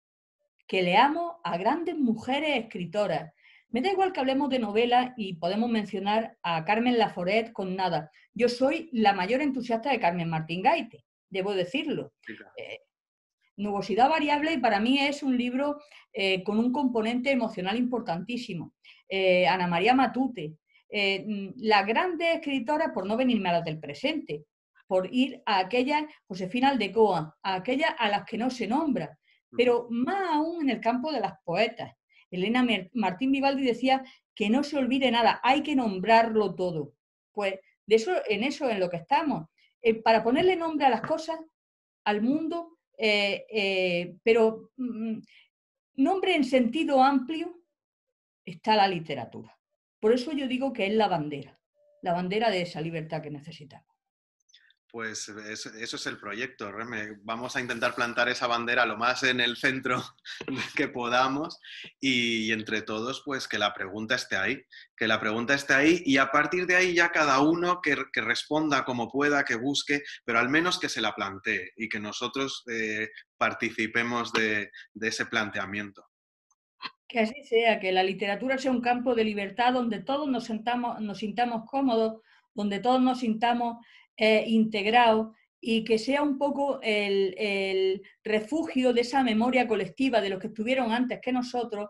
que 0.67 0.83
leamos 0.83 1.35
a 1.45 1.59
grandes 1.59 1.99
mujeres 1.99 2.65
escritoras, 2.65 3.34
me 3.75 3.83
da 3.83 3.91
igual 3.91 4.13
que 4.13 4.21
hablemos 4.21 4.51
de 4.51 4.61
novela 4.61 5.15
y 5.17 5.35
podemos 5.35 5.69
mencionar 5.69 6.39
a 6.45 6.65
Carmen 6.65 6.97
Laforet 6.97 7.53
con 7.53 7.75
nada. 7.75 8.09
Yo 8.33 8.49
soy 8.49 8.89
la 8.93 9.13
mayor 9.15 9.41
entusiasta 9.41 9.91
de 9.91 9.99
Carmen 9.99 10.31
Martín 10.31 10.63
Gaite, 10.63 11.05
debo 11.29 11.53
decirlo. 11.55 12.13
Eh, 12.57 12.83
nubosidad 13.57 14.09
variable 14.09 14.53
y 14.53 14.59
para 14.59 14.79
mí 14.79 15.01
es 15.01 15.25
un 15.25 15.37
libro 15.37 15.81
eh, 16.13 16.45
con 16.45 16.61
un 16.61 16.71
componente 16.71 17.33
emocional 17.33 17.77
importantísimo. 17.77 18.75
Eh, 19.09 19.49
Ana 19.49 19.67
María 19.67 19.93
Matute, 19.93 20.55
mm, 20.93 21.55
las 21.57 21.85
grandes 21.85 22.37
escritoras, 22.37 22.93
por 22.95 23.07
no 23.07 23.17
venirme 23.17 23.49
a 23.49 23.55
las 23.55 23.65
del 23.65 23.81
presente, 23.81 24.45
por 24.87 25.13
ir 25.13 25.43
a 25.47 25.59
aquellas, 25.59 26.05
Josefina 26.29 26.69
Aldecoa, 26.69 27.37
a 27.43 27.55
aquellas 27.57 27.91
a 27.99 28.09
las 28.09 28.25
que 28.25 28.39
no 28.39 28.51
se 28.51 28.69
nombra, 28.69 29.19
pero 29.51 29.89
más 29.91 30.31
aún 30.31 30.63
en 30.63 30.71
el 30.71 30.81
campo 30.81 31.11
de 31.11 31.19
las 31.19 31.33
poetas. 31.45 31.93
Elena 32.35 32.67
Martín 32.93 33.33
Vivaldi 33.33 33.65
decía 33.65 34.05
que 34.35 34.51
no 34.51 34.65
se 34.65 34.77
olvide 34.77 35.11
nada, 35.11 35.41
hay 35.43 35.63
que 35.63 35.77
nombrarlo 35.77 36.55
todo. 36.55 36.95
Pues 37.33 37.55
de 37.87 37.97
eso, 37.97 38.13
en 38.29 38.45
eso 38.45 38.69
en 38.69 38.81
lo 38.81 38.91
que 38.91 38.97
estamos. 38.99 39.49
Eh, 39.83 39.95
para 39.95 40.23
ponerle 40.23 40.57
nombre 40.57 40.87
a 40.87 40.91
las 40.91 41.03
cosas, 41.03 41.39
al 42.05 42.23
mundo, 42.23 42.79
eh, 42.97 43.45
eh, 43.51 44.17
pero 44.23 44.71
mm, 44.77 45.19
nombre 45.97 46.35
en 46.35 46.45
sentido 46.45 47.03
amplio, 47.03 47.63
está 48.45 48.77
la 48.77 48.89
literatura. 48.89 49.59
Por 50.01 50.13
eso 50.13 50.33
yo 50.33 50.49
digo 50.49 50.73
que 50.73 50.87
es 50.87 50.93
la 50.93 51.09
bandera, 51.09 51.59
la 52.03 52.13
bandera 52.13 52.51
de 52.51 52.63
esa 52.63 52.81
libertad 52.81 53.23
que 53.23 53.31
necesitamos 53.31 53.94
pues 54.95 55.29
eso, 55.29 55.71
es 55.75 56.07
el 56.07 56.19
proyecto, 56.19 56.71
Vamos 57.25 57.57
a 57.57 57.61
intentar 57.61 57.97
plantar 57.97 58.29
esa 58.29 58.47
bandera 58.47 58.87
lo 58.87 58.97
más 58.97 59.25
en 59.25 59.41
el 59.41 59.57
centro 59.57 60.01
que 60.77 60.87
podamos 60.87 61.59
y, 61.99 62.53
entre 62.53 62.81
todos, 62.81 63.21
pues 63.25 63.49
que 63.49 63.59
la 63.59 63.75
pregunta 63.75 64.15
esté 64.15 64.37
ahí, 64.37 64.63
que 64.97 65.09
la 65.09 65.19
pregunta 65.19 65.53
esté 65.53 65.75
ahí 65.75 66.01
y 66.07 66.19
a 66.19 66.31
partir 66.31 66.69
de 66.69 66.77
ahí 66.77 66.95
ya 66.95 67.11
cada 67.11 67.41
uno 67.41 67.81
que, 67.83 67.97
responda 68.23 68.85
como 68.85 69.11
pueda, 69.11 69.45
que 69.45 69.57
busque, 69.57 70.05
pero 70.25 70.39
al 70.39 70.49
menos 70.49 70.79
que 70.79 70.89
se 70.89 71.01
la 71.01 71.13
plantee 71.13 71.73
y 71.77 71.89
que 71.89 71.99
nosotros 71.99 72.63
eh, 72.71 73.09
participemos 73.37 74.33
de, 74.33 74.71
ese 75.01 75.27
planteamiento. 75.27 76.07
Que 77.09 77.19
así 77.19 77.43
sea, 77.43 77.81
que 77.81 77.91
la 77.91 78.05
literatura 78.05 78.59
sea 78.59 78.71
un 78.71 78.81
campo 78.81 79.17
de 79.17 79.25
libertad 79.25 79.73
donde 79.73 80.05
todos 80.05 80.29
nos, 80.29 80.45
sentamos, 80.45 81.01
nos 81.01 81.19
sintamos 81.19 81.69
cómodos, 81.69 82.21
donde 82.55 82.79
todos 82.79 83.03
nos 83.03 83.19
sintamos 83.19 83.79
eh, 84.17 84.45
integrado 84.47 85.35
y 85.61 85.85
que 85.85 85.99
sea 85.99 86.23
un 86.23 86.37
poco 86.37 86.79
el, 86.83 88.03
refugio 88.23 88.93
de 88.93 89.01
esa 89.01 89.23
memoria 89.25 89.67
colectiva 89.67 90.21
de 90.21 90.29
los 90.29 90.39
que 90.39 90.49
estuvieron 90.49 90.93
antes 90.93 91.21
que 91.23 91.33
nosotros 91.33 91.89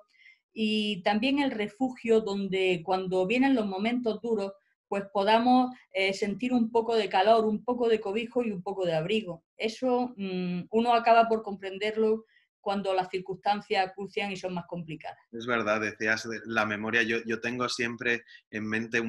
y 0.53 1.03
también 1.03 1.41
el 1.41 1.51
refugio 1.51 2.21
donde 2.21 2.83
cuando 2.85 3.27
vienen 3.27 3.57
los 3.57 3.67
momentos 3.67 4.21
duros, 4.23 4.53
pues 4.87 5.05
podamos 5.13 5.75
eh, 5.93 6.13
sentir 6.13 6.53
un 6.53 6.71
poco 6.71 6.95
de 6.95 7.09
calor, 7.09 7.45
un 7.47 7.65
poco 7.65 7.89
de 7.89 8.01
cobijo 8.01 8.45
y 8.45 8.53
un 8.53 8.63
poco 8.63 8.87
de 8.87 8.95
abrigo. 8.95 9.43
Eso 9.57 10.15
mm, 10.17 10.67
uno 10.71 10.95
acaba 10.95 11.27
por 11.27 11.43
comprenderlo 11.43 12.27
cuando 12.65 12.95
las 12.95 13.11
circunstancias 13.11 13.93
crucian 13.95 14.33
y 14.33 14.37
son 14.37 14.55
más 14.55 14.65
complicadas. 14.67 15.19
Es 15.31 15.47
verdad, 15.47 15.81
decías 15.81 16.27
la 16.47 16.65
memoria. 16.65 17.03
Yo, 17.03 17.19
yo 17.27 17.41
tengo 17.41 17.69
siempre 17.69 18.25
en 18.51 18.67
mente 18.67 19.03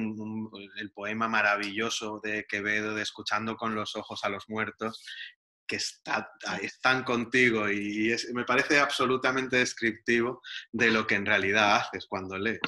el 0.76 0.92
poema 0.92 1.26
maravilloso 1.26 2.20
de 2.22 2.44
Quevedo 2.48 2.94
de 2.94 3.02
Escuchando 3.02 3.56
con 3.56 3.74
los 3.74 3.96
ojos 3.96 4.22
a 4.24 4.28
los 4.28 4.48
muertos, 4.48 5.02
que 5.66 5.76
está, 5.76 6.30
están 6.60 7.02
contigo 7.02 7.70
y 7.70 8.14
me 8.34 8.44
parece 8.44 8.78
absolutamente 8.78 9.56
descriptivo 9.56 10.42
de 10.70 10.90
lo 10.90 11.06
que 11.06 11.16
en 11.16 11.26
realidad 11.26 11.76
haces 11.76 12.06
cuando 12.06 12.38
lees. 12.38 12.60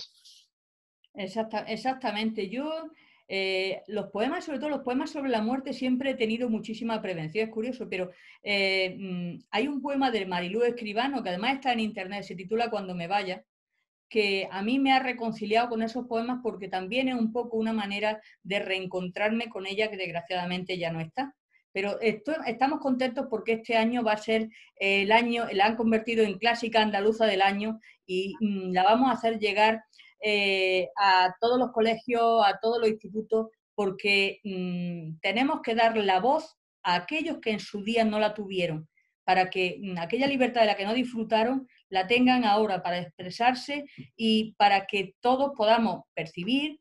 exactamente. 1.15 2.49
Yo 2.49 2.91
eh, 3.31 3.83
los 3.89 4.07
poemas, 4.07 4.47
sobre 4.47 4.59
todo 4.59 4.71
los 4.71 4.81
poemas 4.81 5.11
sobre 5.11 5.29
la 5.29 5.43
muerte, 5.43 5.75
siempre 5.75 6.11
he 6.11 6.15
tenido 6.15 6.49
muchísima 6.49 7.03
prevención, 7.03 7.47
es 7.47 7.55
curioso, 7.55 7.87
pero 7.89 8.11
eh, 8.43 8.97
mm, 8.99 9.45
hay 9.51 9.69
un 9.69 9.83
poema 9.83 10.11
de 10.11 10.25
Marilú 10.25 10.63
Escribano, 10.63 11.23
que 11.23 11.29
además 11.29 11.55
está 11.55 11.73
en 11.73 11.81
internet, 11.81 12.25
se 12.25 12.35
titula 12.35 12.71
Cuando 12.71 12.95
me 12.95 13.07
vaya, 13.07 13.45
que 14.09 14.49
a 14.51 14.63
mí 14.63 14.79
me 14.79 14.93
ha 14.93 15.01
reconciliado 15.01 15.69
con 15.69 15.83
esos 15.83 16.07
poemas 16.07 16.41
porque 16.43 16.69
también 16.69 17.09
es 17.09 17.17
un 17.17 17.31
poco 17.31 17.59
una 17.59 17.75
manera 17.75 18.23
de 18.43 18.61
reencontrarme 18.61 19.51
con 19.51 19.67
ella 19.67 19.91
que 19.91 19.99
desgraciadamente 19.99 20.79
ya 20.79 20.91
no 20.91 21.01
está. 21.01 21.35
Pero 21.73 22.01
estamos 22.01 22.81
contentos 22.81 23.27
porque 23.29 23.53
este 23.53 23.77
año 23.77 24.03
va 24.03 24.13
a 24.13 24.17
ser 24.17 24.49
el 24.77 25.13
año, 25.13 25.45
la 25.53 25.67
han 25.67 25.77
convertido 25.77 26.25
en 26.25 26.39
clásica 26.39 26.81
andaluza 26.81 27.27
del 27.27 27.43
año 27.43 27.79
y 28.07 28.35
mm, 28.41 28.73
la 28.73 28.85
vamos 28.85 29.11
a 29.11 29.13
hacer 29.13 29.39
llegar 29.39 29.85
eh, 30.21 30.89
a 30.97 31.35
todos 31.41 31.59
los 31.59 31.73
colegios, 31.73 32.43
a 32.45 32.59
todos 32.61 32.81
los 32.81 32.89
institutos, 32.89 33.49
porque 33.75 34.41
mm, 34.45 35.21
tenemos 35.21 35.61
que 35.63 35.75
dar 35.75 35.97
la 35.97 36.21
voz 36.21 36.57
a 36.83 36.97
aquellos 36.97 37.39
que 37.41 37.51
en 37.51 37.61
su 37.61 37.83
día 37.85 38.05
no 38.05 38.19
la 38.19 38.35
tuvieron, 38.35 38.89
para 39.25 39.51
que 39.51 39.79
mm, 39.81 39.99
aquella 39.99 40.27
libertad 40.27 40.63
de 40.63 40.67
la 40.69 40.77
que 40.77 40.85
no 40.85 40.95
disfrutaron 40.95 41.69
la 41.89 42.07
tengan 42.07 42.45
ahora 42.45 42.83
para 42.83 42.99
expresarse 42.99 43.87
y 44.17 44.55
para 44.55 44.87
que 44.87 45.15
todos 45.21 45.53
podamos 45.57 46.05
percibir 46.15 46.81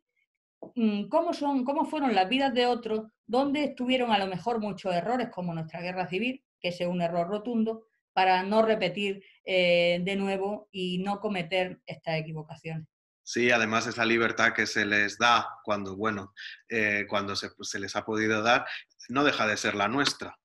mm, 0.75 1.07
cómo, 1.09 1.33
son, 1.33 1.63
cómo 1.63 1.85
fueron 1.85 2.15
las 2.15 2.27
vidas 2.29 2.53
de 2.53 2.65
otros, 2.65 3.07
dónde 3.25 3.63
estuvieron 3.63 4.11
a 4.11 4.19
lo 4.19 4.27
mejor 4.27 4.59
muchos 4.59 4.93
errores, 4.93 5.29
como 5.29 5.53
nuestra 5.53 5.81
guerra 5.81 6.07
civil, 6.07 6.43
que 6.59 6.69
es 6.69 6.81
un 6.81 7.01
error 7.01 7.27
rotundo, 7.27 7.85
para 8.13 8.41
no 8.41 8.63
repetir 8.63 9.23
eh, 9.45 9.99
de 10.03 10.15
nuevo 10.15 10.67
y 10.71 10.97
no 10.97 11.19
cometer 11.19 11.79
estas 11.85 12.17
equivocaciones. 12.17 12.87
Sí, 13.27 13.51
además 13.51 13.85
esa 13.85 14.05
libertad 14.05 14.53
que 14.53 14.65
se 14.65 14.85
les 14.85 15.17
da 15.17 15.59
cuando, 15.65 15.97
bueno, 15.97 16.33
eh, 16.69 17.05
cuando 17.09 17.35
se, 17.35 17.49
les 17.77 17.93
ha 17.97 18.05
podido 18.05 18.41
dar, 18.41 18.65
no 19.09 19.25
deja 19.25 19.45
de 19.45 19.57
ser 19.57 19.75
la 19.75 19.89
nuestra. 19.89 20.39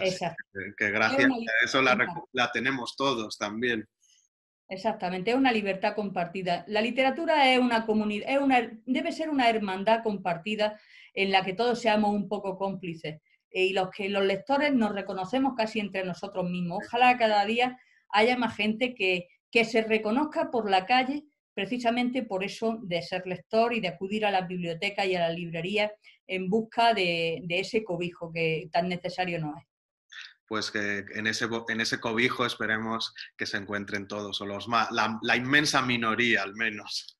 Exacto. 0.00 0.42
Que, 0.78 0.90
gracias 0.90 1.30
a 1.30 1.64
eso 1.66 1.82
la, 1.82 2.50
tenemos 2.50 2.96
todos 2.96 3.36
también. 3.36 3.86
Exactamente, 4.70 5.32
es 5.32 5.36
una 5.36 5.52
libertad 5.52 5.94
compartida. 5.94 6.64
La 6.66 6.80
literatura 6.80 7.52
es 7.52 7.58
una 7.58 7.84
comunidad, 7.84 8.26
es 8.26 8.38
una, 8.38 8.70
debe 8.86 9.12
ser 9.12 9.28
una 9.28 9.50
hermandad 9.50 10.02
compartida 10.02 10.80
en 11.12 11.30
la 11.30 11.44
que 11.44 11.52
todos 11.52 11.78
seamos 11.78 12.14
un 12.14 12.26
poco 12.26 12.56
cómplices 12.56 13.20
y 13.50 13.74
los 13.74 13.90
que 13.90 14.08
los 14.08 14.24
lectores 14.24 14.72
nos 14.72 14.94
reconocemos 14.94 15.52
casi 15.58 15.78
entre 15.78 16.06
nosotros 16.06 16.48
mismos. 16.48 16.84
Ojalá 16.86 17.18
cada 17.18 17.44
día 17.44 17.78
haya 18.08 18.38
más 18.38 18.56
gente 18.56 18.94
que, 18.94 19.28
que 19.50 19.66
se 19.66 19.82
reconozca 19.82 20.50
por 20.50 20.70
la 20.70 20.86
calle 20.86 21.24
precisamente 21.54 22.24
por 22.24 22.44
eso 22.44 22.78
de 22.82 23.00
ser 23.00 23.26
lector 23.26 23.72
y 23.72 23.80
de 23.80 23.88
acudir 23.88 24.26
a 24.26 24.30
las 24.30 24.46
bibliotecas 24.46 25.06
y 25.06 25.14
a 25.14 25.28
las 25.28 25.34
librerías 25.34 25.92
en 26.26 26.50
busca 26.50 26.92
de, 26.92 27.44
ese 27.48 27.84
cobijo 27.84 28.32
que 28.32 28.68
tan 28.72 28.88
necesario 28.88 29.38
no 29.40 29.56
es. 29.56 29.64
Pues 30.46 30.70
que 30.70 31.04
en 31.14 31.26
ese, 31.26 31.46
en 31.68 31.80
ese 31.80 32.00
cobijo 32.00 32.44
esperemos 32.44 33.14
que 33.36 33.46
se 33.46 33.56
encuentren 33.56 34.06
todos, 34.06 34.40
o 34.40 34.46
los 34.46 34.68
más, 34.68 34.88
la, 34.90 35.36
inmensa 35.36 35.80
minoría 35.80 36.42
al 36.42 36.54
menos. 36.54 37.18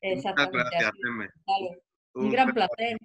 Exactamente. 0.00 0.58
Muchas 0.58 0.92
gracias, 0.92 0.92
Un, 2.14 2.30
gran 2.30 2.52
placer. 2.52 2.98